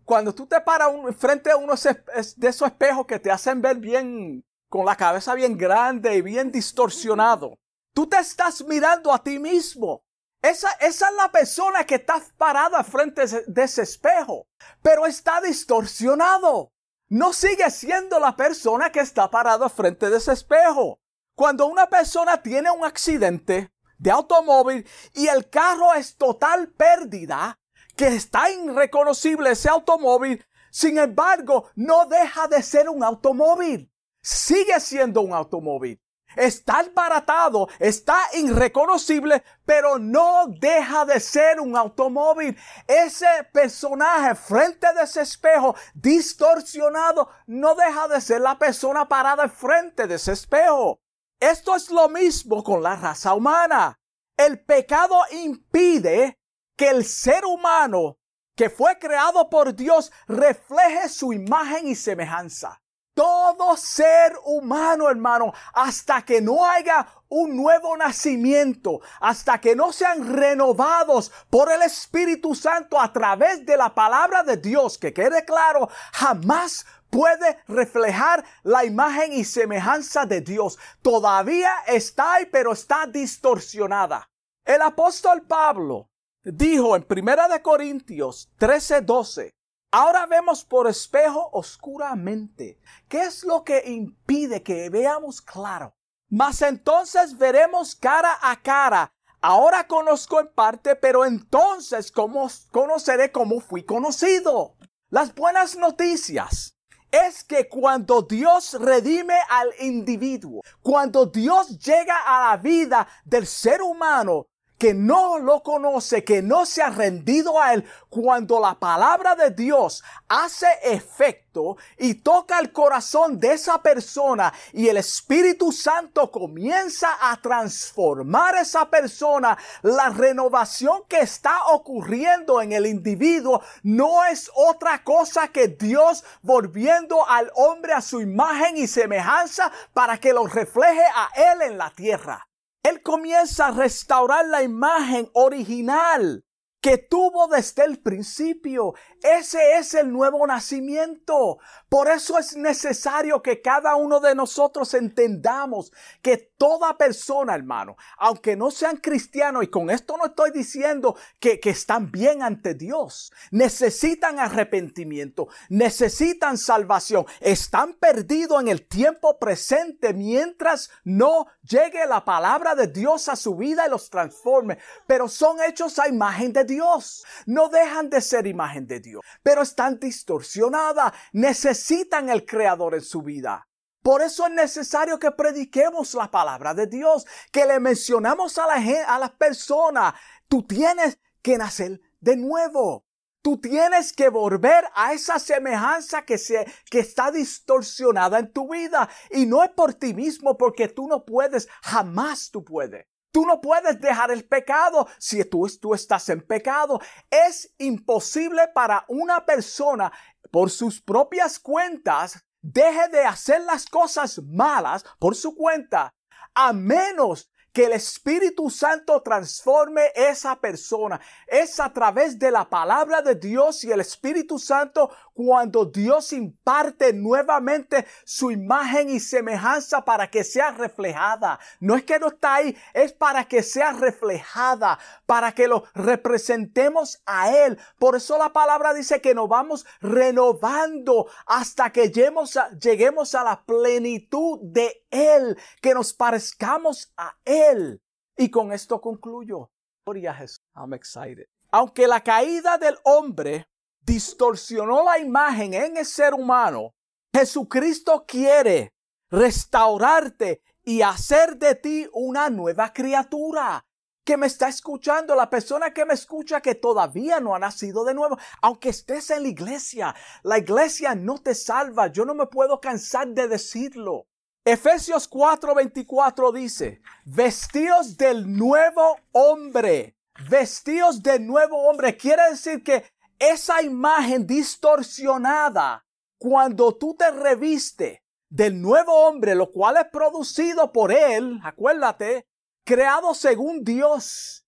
cuando 0.03 0.34
tú 0.34 0.47
te 0.47 0.60
paras 0.62 0.91
frente 1.17 1.51
a 1.51 1.56
uno 1.56 1.73
de 1.75 2.49
esos 2.49 2.67
espejos 2.67 3.06
que 3.06 3.19
te 3.19 3.32
hacen 3.32 3.62
ver 3.62 3.77
bien, 3.77 4.43
con 4.67 4.86
la 4.86 4.95
cabeza 4.95 5.36
bien 5.36 5.56
grande 5.56 6.15
y 6.15 6.21
bien 6.21 6.51
distorsionado, 6.51 7.60
tú 7.93 8.08
te 8.08 8.17
estás 8.17 8.63
mirando 8.65 9.13
a 9.13 9.21
ti 9.21 9.38
mismo. 9.38 10.03
Esa, 10.43 10.69
esa, 10.82 11.08
es 11.08 11.15
la 11.15 11.32
persona 11.32 11.86
que 11.86 11.95
está 11.95 12.21
parada 12.38 12.84
frente 12.84 13.25
de 13.47 13.63
ese 13.63 13.84
espejo, 13.84 14.45
pero 14.82 15.06
está 15.06 15.39
distorsionado. 15.39 16.73
No 17.08 17.32
sigue 17.32 17.71
siendo 17.71 18.19
la 18.19 18.36
persona 18.36 18.91
que 18.91 18.99
está 18.99 19.32
parada 19.32 19.69
frente 19.69 20.10
de 20.10 20.17
ese 20.17 20.34
espejo. 20.34 20.99
Cuando 21.34 21.65
una 21.67 21.88
persona 21.88 22.43
tiene 22.43 22.69
un 22.71 22.84
accidente 22.84 23.71
de 23.97 24.12
automóvil 24.12 24.86
y 25.13 25.27
el 25.27 25.49
carro 25.49 25.93
es 25.93 26.17
total 26.17 26.67
pérdida, 26.73 27.58
que 27.95 28.08
está 28.08 28.49
irreconocible 28.49 29.51
ese 29.51 29.69
automóvil, 29.69 30.45
sin 30.71 30.97
embargo, 30.97 31.69
no 31.75 32.06
deja 32.06 32.49
de 32.49 32.62
ser 32.62 32.89
un 32.89 33.01
automóvil. 33.01 33.89
Sigue 34.21 34.77
siendo 34.82 35.21
un 35.21 35.34
automóvil. 35.34 36.02
Está 36.35 36.81
embaratado, 36.81 37.67
está 37.79 38.17
irreconocible, 38.33 39.43
pero 39.65 39.99
no 39.99 40.45
deja 40.47 41.05
de 41.05 41.19
ser 41.19 41.59
un 41.59 41.75
automóvil. 41.75 42.57
Ese 42.87 43.27
personaje 43.51 44.35
frente 44.35 44.87
de 44.93 45.03
ese 45.03 45.21
espejo 45.21 45.75
distorsionado 45.93 47.29
no 47.47 47.75
deja 47.75 48.07
de 48.07 48.21
ser 48.21 48.41
la 48.41 48.57
persona 48.57 49.07
parada 49.07 49.47
frente 49.49 50.07
de 50.07 50.15
ese 50.15 50.33
espejo. 50.33 50.99
Esto 51.39 51.75
es 51.75 51.89
lo 51.89 52.09
mismo 52.09 52.63
con 52.63 52.81
la 52.81 52.95
raza 52.95 53.33
humana. 53.33 53.99
El 54.37 54.63
pecado 54.63 55.17
impide 55.31 56.39
que 56.75 56.89
el 56.89 57.05
ser 57.05 57.45
humano 57.45 58.17
que 58.55 58.69
fue 58.69 58.99
creado 58.99 59.49
por 59.49 59.73
Dios 59.73 60.11
refleje 60.27 61.09
su 61.09 61.33
imagen 61.33 61.87
y 61.87 61.95
semejanza. 61.95 62.82
Todo 63.13 63.78
ser 63.78 64.34
humano, 64.45 65.10
hermano, 65.10 65.54
hasta 65.73 66.23
que 66.23 66.41
no 66.41 66.65
haya 66.65 67.08
un 67.30 67.56
nuevo 67.56 67.95
nacimiento, 67.97 69.02
hasta 69.19 69.60
que 69.60 69.76
no 69.76 69.91
sean 69.91 70.34
renovados 70.34 71.32
por 71.49 71.71
el 71.71 71.82
Espíritu 71.82 72.56
Santo 72.56 72.99
a 72.99 73.12
través 73.12 73.65
de 73.65 73.78
la 73.78 73.93
palabra 73.93 74.43
de 74.43 74.58
Dios, 74.58 74.97
que 74.97 75.13
quede 75.13 75.45
claro, 75.45 75.89
jamás 76.12 76.86
puede 77.10 77.60
reflejar 77.67 78.43
la 78.63 78.86
imagen 78.86 79.34
y 79.34 79.43
semejanza 79.43 80.26
de 80.26 80.41
Dios. 80.41 80.80
Todavía 81.02 81.71
está 81.88 82.36
ahí, 82.36 82.47
pero 82.52 82.73
está 82.73 83.06
distorsionada. 83.06 84.28
El 84.65 84.82
apóstol 84.82 85.43
Pablo 85.43 86.10
dijo 86.43 86.95
en 86.95 87.04
Primera 87.04 87.47
de 87.47 87.62
Corintios 87.62 88.49
13:12, 88.60 89.52
Ahora 89.95 90.25
vemos 90.25 90.63
por 90.63 90.88
espejo 90.88 91.51
oscuramente. 91.51 92.79
¿Qué 93.08 93.21
es 93.25 93.43
lo 93.43 93.63
que 93.63 93.84
impide 93.86 94.63
que 94.63 94.89
veamos 94.89 95.39
claro? 95.39 95.93
Mas 96.32 96.63
entonces 96.63 97.38
veremos 97.38 97.95
cara 97.95 98.39
a 98.41 98.60
cara. 98.60 99.13
Ahora 99.39 99.86
conozco 99.86 100.39
en 100.39 100.47
parte, 100.47 100.95
pero 100.95 101.25
entonces 101.25 102.12
¿cómo 102.12 102.49
conoceré 102.71 103.32
cómo 103.32 103.60
fui 103.60 103.84
conocido. 103.84 104.77
Las 105.12 105.36
buenas 105.36 105.75
noticias 105.75 106.75
es 107.12 107.43
que 107.43 107.69
cuando 107.69 108.23
Dios 108.23 108.73
redime 108.82 109.36
al 109.47 109.69
individuo, 109.79 110.63
cuando 110.82 111.27
Dios 111.27 111.77
llega 111.77 112.17
a 112.25 112.49
la 112.49 112.58
vida 112.58 113.08
del 113.25 113.45
ser 113.45 113.84
humano, 113.84 114.47
que 114.83 114.93
no 114.93 115.39
lo 115.39 115.63
conoce, 115.63 116.25
que 116.25 116.41
no 116.41 116.65
se 116.65 116.81
ha 116.81 116.89
rendido 116.89 117.57
a 117.57 117.73
Él, 117.73 117.85
cuando 118.09 118.59
la 118.59 118.75
palabra 118.75 119.33
de 119.33 119.49
Dios 119.51 120.03
hace 120.27 120.67
efecto 120.83 121.77
y 121.97 122.15
toca 122.15 122.59
el 122.59 122.73
corazón 122.73 123.39
de 123.39 123.53
esa 123.53 123.81
persona 123.81 124.53
y 124.73 124.89
el 124.89 124.97
Espíritu 124.97 125.71
Santo 125.71 126.29
comienza 126.29 127.15
a 127.21 127.37
transformar 127.41 128.55
esa 128.55 128.89
persona, 128.89 129.57
la 129.83 130.09
renovación 130.09 131.03
que 131.07 131.21
está 131.21 131.67
ocurriendo 131.67 132.61
en 132.61 132.73
el 132.73 132.85
individuo 132.85 133.61
no 133.83 134.25
es 134.25 134.51
otra 134.53 135.01
cosa 135.05 135.47
que 135.47 135.69
Dios 135.69 136.25
volviendo 136.41 137.25
al 137.25 137.49
hombre 137.55 137.93
a 137.93 138.01
su 138.01 138.19
imagen 138.19 138.75
y 138.75 138.87
semejanza 138.87 139.71
para 139.93 140.17
que 140.17 140.33
lo 140.33 140.45
refleje 140.45 141.05
a 141.15 141.29
Él 141.53 141.61
en 141.61 141.77
la 141.77 141.89
tierra. 141.91 142.45
Él 142.93 143.01
comienza 143.01 143.67
a 143.67 143.71
restaurar 143.71 144.45
la 144.47 144.62
imagen 144.62 145.27
original 145.34 146.45
que 146.79 146.99
tuvo 146.99 147.47
desde 147.47 147.86
el 147.86 147.99
principio. 147.99 148.93
Ese 149.23 149.77
es 149.77 149.93
el 149.93 150.12
nuevo 150.12 150.45
nacimiento. 150.45 151.59
Por 151.88 152.09
eso 152.09 152.38
es 152.38 152.57
necesario 152.57 153.41
que 153.41 153.62
cada 153.62 153.95
uno 153.95 154.19
de 154.19 154.36
nosotros 154.36 154.93
entendamos 154.93 155.93
que 156.21 156.36
toda 156.57 156.97
persona, 156.97 157.55
hermano, 157.55 157.95
aunque 158.17 158.57
no 158.57 158.69
sean 158.69 158.97
cristianos, 158.97 159.63
y 159.63 159.67
con 159.67 159.89
esto 159.89 160.17
no 160.17 160.25
estoy 160.25 160.51
diciendo 160.51 161.15
que, 161.39 161.62
que 161.62 161.69
están 161.69 162.12
bien 162.12 162.43
ante 162.43 162.73
Dios, 162.73 163.31
necesitan 163.51 164.39
arrepentimiento, 164.39 165.47
necesitan 165.69 166.57
salvación, 166.57 167.25
están 167.39 167.93
perdidos 167.93 168.62
en 168.62 168.67
el 168.67 168.86
tiempo 168.86 169.39
presente 169.39 170.13
mientras 170.13 170.89
no 171.05 171.47
llegue 171.63 172.05
la 172.07 172.25
palabra 172.25 172.75
de 172.75 172.88
Dios 172.88 173.29
a 173.29 173.38
su 173.38 173.55
vida 173.55 173.88
y 173.88 173.89
los 173.89 174.09
transforme, 174.09 174.79
pero 175.07 175.29
son 175.29 175.62
hechos 175.62 175.97
a 175.97 176.09
imagen 176.09 176.51
de 176.51 176.65
Dios, 176.65 177.23
no 177.45 177.69
dejan 177.69 178.09
de 178.09 178.19
ser 178.19 178.47
imagen 178.47 178.86
de 178.86 178.99
Dios 178.99 179.12
pero 179.41 179.62
están 179.62 179.99
distorsionadas. 179.99 181.13
Necesitan 181.32 182.30
el 182.30 182.45
Creador 182.45 182.95
en 182.95 183.02
su 183.02 183.21
vida. 183.21 183.67
Por 184.04 184.21
eso 184.21 184.45
es 184.47 184.54
necesario 184.54 185.17
que 185.17 185.32
prediquemos 185.32 186.13
la 186.13 186.30
palabra 186.30 186.73
de 186.73 186.88
Dios, 186.88 187.26
que 187.52 187.65
le 187.65 187.80
mencionamos 187.80 188.58
a, 188.58 188.67
la, 188.67 189.15
a 189.15 189.38
personas, 189.38 190.13
tú 190.49 190.63
tienes 190.67 191.19
que 191.41 191.58
nacer 191.58 192.02
de 192.19 192.36
nuevo. 192.36 193.06
Tú 193.41 193.60
tienes 193.60 194.13
que 194.13 194.30
volver 194.30 194.86
a 194.95 195.12
esa 195.12 195.38
semejanza 195.38 196.23
que, 196.23 196.38
se, 196.38 196.65
que 196.89 196.99
está 196.99 197.30
distorsionada 197.30 198.39
en 198.39 198.52
tu 198.52 198.71
vida. 198.71 199.10
Y 199.32 199.45
no 199.45 199.63
es 199.63 199.69
por 199.71 199.93
ti 199.93 200.13
mismo, 200.13 200.58
porque 200.58 200.88
tú 200.88 201.08
no 201.08 201.26
puedes, 201.26 201.67
jamás 201.82 202.52
tú 202.52 202.63
puedes. 202.63 203.06
Tú 203.33 203.47
no 203.47 203.59
puedes 203.59 203.99
dejar 203.99 204.29
el 204.29 204.45
pecado 204.47 205.07
si 205.17 205.43
tú, 205.43 205.67
tú 205.81 205.95
estás 205.95 206.29
en 206.29 206.39
pecado. 206.41 207.01
Es 207.31 207.73
imposible 207.79 208.67
para 208.75 209.05
una 209.07 209.43
persona 209.43 210.13
por 210.51 210.69
sus 210.69 211.01
propias 211.01 211.59
cuentas 211.59 212.45
deje 212.61 213.07
de 213.09 213.23
hacer 213.23 213.61
las 213.61 213.87
cosas 213.87 214.39
malas 214.43 215.03
por 215.17 215.35
su 215.35 215.55
cuenta, 215.55 216.13
a 216.53 216.73
menos 216.73 217.49
que 217.73 217.86
el 217.86 217.93
Espíritu 217.93 218.69
Santo 218.69 219.21
transforme 219.21 220.12
esa 220.15 220.55
persona. 220.55 221.19
Es 221.47 221.79
a 221.79 221.91
través 221.91 222.38
de 222.38 222.51
la 222.51 222.69
palabra 222.69 223.21
de 223.21 223.36
Dios 223.36 223.83
y 223.83 223.91
el 223.91 223.99
Espíritu 223.99 224.59
Santo 224.59 225.09
cuando 225.33 225.86
Dios 225.86 226.31
imparte 226.33 227.12
nuevamente 227.13 228.05
su 228.23 228.51
imagen 228.51 229.09
y 229.09 229.19
semejanza 229.19 230.05
para 230.05 230.29
que 230.29 230.43
sea 230.43 230.71
reflejada. 230.71 231.59
No 231.79 231.95
es 231.95 232.03
que 232.03 232.19
no 232.19 232.27
está 232.27 232.55
ahí, 232.55 232.77
es 232.93 233.12
para 233.12 233.45
que 233.45 233.63
sea 233.63 233.91
reflejada, 233.93 234.99
para 235.25 235.53
que 235.53 235.67
lo 235.67 235.86
representemos 235.95 237.21
a 237.25 237.51
Él. 237.51 237.79
Por 237.97 238.15
eso 238.15 238.38
la 238.38 238.53
palabra 238.53 238.93
dice 238.93 239.19
que 239.19 239.33
nos 239.33 239.49
vamos 239.49 239.86
renovando 239.99 241.27
hasta 241.47 241.91
que 241.91 242.09
lleguemos 242.09 242.55
a, 242.55 242.69
lleguemos 242.77 243.33
a 243.33 243.43
la 243.43 243.63
plenitud 243.63 244.59
de 244.62 245.02
Él, 245.13 245.58
que 245.82 245.93
nos 245.93 246.13
parezcamos 246.13 247.13
a 247.15 247.38
Él. 247.45 248.02
Y 248.36 248.49
con 248.49 248.73
esto 248.73 248.99
concluyo. 248.99 249.69
Gloria 250.06 250.34
Jesús. 250.34 250.60
I'm 250.76 250.93
excited. 250.93 251.45
Aunque 251.71 252.08
la 252.08 252.21
caída 252.21 252.78
del 252.78 252.97
hombre 253.04 253.67
distorsionó 254.02 255.06
la 255.06 255.19
imagen 255.19 255.73
en 255.73 255.97
el 255.97 256.06
ser 256.06 256.34
humano, 256.34 256.93
Jesucristo 257.34 258.26
quiere 258.28 258.93
restaurarte 259.30 260.62
y 260.84 261.02
hacer 261.02 261.58
de 261.58 261.76
ti 261.76 262.08
una 262.12 262.49
nueva 262.49 262.91
criatura 262.91 263.86
que 264.23 264.38
me 264.38 264.47
está 264.47 264.67
escuchando, 264.67 265.36
la 265.36 265.49
persona 265.49 265.93
que 265.93 266.06
me 266.06 266.13
escucha 266.13 266.62
que 266.62 266.76
todavía 266.76 267.39
no 267.39 267.56
ha 267.56 267.60
nacido 267.60 268.06
de 268.06 268.13
nuevo, 268.13 268.38
aunque 268.62 268.89
estés 268.89 269.30
en 269.32 269.43
la 269.43 269.49
iglesia, 269.49 270.15
la 270.43 270.58
iglesia 270.58 271.13
no 271.15 271.39
te 271.39 271.56
salva, 271.56 272.08
yo 272.08 272.26
no 272.26 272.34
me 272.34 272.47
puedo 272.47 272.80
cansar 272.80 273.28
de 273.30 273.47
decirlo. 273.47 274.28
Efesios 274.65 275.30
4:24 275.30 276.54
dice, 276.54 277.02
vestidos 277.26 278.15
del 278.15 278.56
nuevo 278.56 279.17
hombre, 279.34 280.15
vestidos 280.49 281.21
del 281.21 281.45
nuevo 281.45 281.89
hombre. 281.89 282.15
Quiere 282.15 282.52
decir 282.52 282.82
que 282.82 283.04
esa 283.38 283.82
imagen 283.82 284.47
distorsionada, 284.47 286.06
cuando 286.38 286.95
tú 286.95 287.13
te 287.13 287.30
reviste 287.32 288.23
del 288.49 288.82
nuevo 288.82 289.28
hombre, 289.28 289.54
lo 289.54 289.69
cual 289.69 289.97
es 289.97 290.06
producido 290.06 290.93
por 290.93 291.12
él, 291.12 291.60
acuérdate, 291.63 292.47
creado 292.86 293.34
según 293.34 293.84
Dios. 293.84 294.65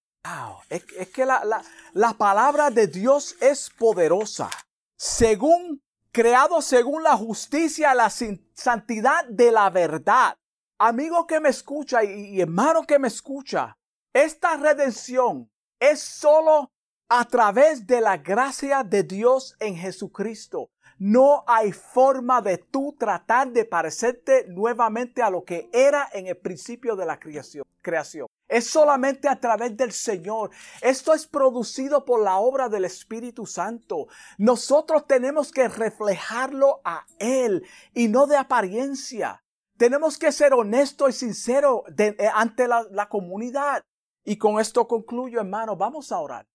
es, 0.69 0.83
que 1.09 1.25
la, 1.25 1.45
la, 1.45 1.63
la 1.93 2.13
palabra 2.15 2.69
de 2.69 2.87
Dios 2.87 3.35
es 3.39 3.69
poderosa. 3.69 4.49
Según 4.97 5.81
creado 6.15 6.61
según 6.61 7.03
la 7.03 7.17
justicia, 7.17 7.93
la 7.93 8.09
santidad 8.09 9.25
de 9.27 9.51
la 9.51 9.69
verdad. 9.69 10.37
Amigo 10.79 11.27
que 11.27 11.41
me 11.41 11.49
escucha 11.49 12.05
y, 12.05 12.39
hermano 12.39 12.83
que 12.83 12.97
me 12.97 13.09
escucha, 13.09 13.75
esta 14.13 14.55
redención 14.55 15.51
es 15.77 15.99
solo 15.99 16.71
a 17.09 17.25
través 17.25 17.85
de 17.85 17.99
la 17.99 18.15
gracia 18.15 18.81
de 18.81 19.03
Dios 19.03 19.57
en 19.59 19.75
Jesucristo. 19.75 20.69
No 20.97 21.43
hay 21.47 21.73
forma 21.73 22.41
de 22.41 22.59
tú 22.59 22.95
tratar 22.97 23.51
de 23.51 23.65
parecerte 23.65 24.45
nuevamente 24.47 25.21
a 25.21 25.29
lo 25.29 25.43
que 25.43 25.69
era 25.73 26.07
en 26.13 26.27
el 26.27 26.37
principio 26.37 26.95
de 26.95 27.05
la 27.07 27.19
creación. 27.19 27.65
creación. 27.81 28.27
Es 28.47 28.69
solamente 28.69 29.27
a 29.27 29.39
través 29.39 29.75
del 29.75 29.91
Señor. 29.91 30.51
Esto 30.81 31.13
es 31.13 31.25
producido 31.25 32.05
por 32.05 32.21
la 32.21 32.37
obra 32.37 32.69
del 32.69 32.85
Espíritu 32.85 33.45
Santo. 33.45 34.07
Nosotros 34.37 35.07
tenemos 35.07 35.51
que 35.51 35.67
reflejarlo 35.67 36.81
a 36.83 37.05
Él 37.19 37.65
y 37.93 38.07
no 38.07 38.27
de 38.27 38.37
apariencia. 38.37 39.43
Tenemos 39.77 40.17
que 40.17 40.31
ser 40.31 40.53
honestos 40.53 41.09
y 41.09 41.13
sinceros 41.13 41.81
eh, 41.97 42.15
ante 42.33 42.67
la, 42.67 42.85
la 42.91 43.09
comunidad. 43.09 43.83
Y 44.23 44.37
con 44.37 44.59
esto 44.59 44.87
concluyo, 44.87 45.39
hermano. 45.39 45.75
Vamos 45.75 46.11
a 46.11 46.19
orar. 46.19 46.45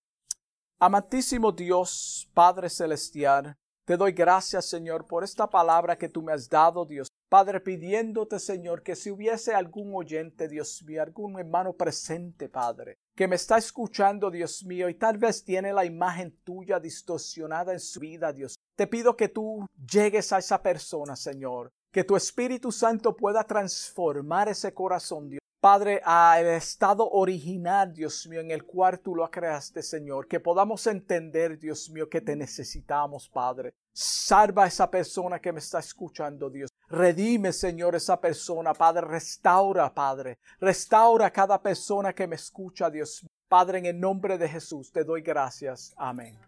Amantísimo 0.78 1.52
Dios, 1.52 2.30
Padre 2.32 2.70
Celestial, 2.70 3.58
te 3.90 3.96
doy 3.96 4.12
gracias, 4.12 4.66
Señor, 4.66 5.08
por 5.08 5.24
esta 5.24 5.50
palabra 5.50 5.98
que 5.98 6.08
tú 6.08 6.22
me 6.22 6.32
has 6.32 6.48
dado, 6.48 6.86
Dios. 6.86 7.08
Padre, 7.28 7.58
pidiéndote, 7.58 8.38
Señor, 8.38 8.84
que 8.84 8.94
si 8.94 9.10
hubiese 9.10 9.52
algún 9.52 9.90
oyente, 9.96 10.46
Dios 10.46 10.80
mío, 10.84 11.02
algún 11.02 11.40
hermano 11.40 11.72
presente, 11.72 12.48
Padre, 12.48 12.98
que 13.16 13.26
me 13.26 13.34
está 13.34 13.58
escuchando, 13.58 14.30
Dios 14.30 14.64
mío, 14.64 14.88
y 14.88 14.94
tal 14.94 15.18
vez 15.18 15.42
tiene 15.42 15.72
la 15.72 15.84
imagen 15.84 16.36
tuya 16.44 16.78
distorsionada 16.78 17.72
en 17.72 17.80
su 17.80 17.98
vida, 17.98 18.32
Dios 18.32 18.54
Te 18.76 18.86
pido 18.86 19.16
que 19.16 19.28
tú 19.28 19.66
llegues 19.74 20.32
a 20.32 20.38
esa 20.38 20.62
persona, 20.62 21.16
Señor. 21.16 21.72
Que 21.90 22.04
tu 22.04 22.14
Espíritu 22.14 22.70
Santo 22.70 23.16
pueda 23.16 23.42
transformar 23.42 24.48
ese 24.48 24.72
corazón, 24.72 25.30
Dios. 25.30 25.40
Padre, 25.60 26.00
al 26.04 26.46
estado 26.46 27.06
original, 27.10 27.92
Dios 27.92 28.26
mío, 28.26 28.40
en 28.40 28.50
el 28.50 28.64
cual 28.64 28.98
tú 29.00 29.14
lo 29.14 29.30
creaste, 29.30 29.82
Señor. 29.82 30.26
Que 30.26 30.40
podamos 30.40 30.86
entender, 30.86 31.58
Dios 31.58 31.90
mío, 31.90 32.08
que 32.08 32.22
te 32.22 32.34
necesitamos, 32.34 33.28
Padre. 33.28 33.74
Salva 33.92 34.64
a 34.64 34.68
esa 34.68 34.90
persona 34.90 35.38
que 35.38 35.52
me 35.52 35.58
está 35.58 35.80
escuchando, 35.80 36.48
Dios. 36.48 36.70
Redime, 36.88 37.52
Señor, 37.52 37.94
esa 37.94 38.18
persona, 38.18 38.72
Padre. 38.72 39.02
Restaura, 39.06 39.92
Padre. 39.92 40.38
Restaura 40.60 41.26
a 41.26 41.30
cada 41.30 41.60
persona 41.60 42.14
que 42.14 42.26
me 42.26 42.36
escucha, 42.36 42.88
Dios. 42.88 43.26
Padre, 43.46 43.80
en 43.80 43.86
el 43.86 44.00
nombre 44.00 44.38
de 44.38 44.48
Jesús, 44.48 44.90
te 44.90 45.04
doy 45.04 45.20
gracias. 45.20 45.92
Amén. 45.98 46.38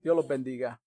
Dios 0.00 0.16
los 0.16 0.26
bendiga. 0.26 0.80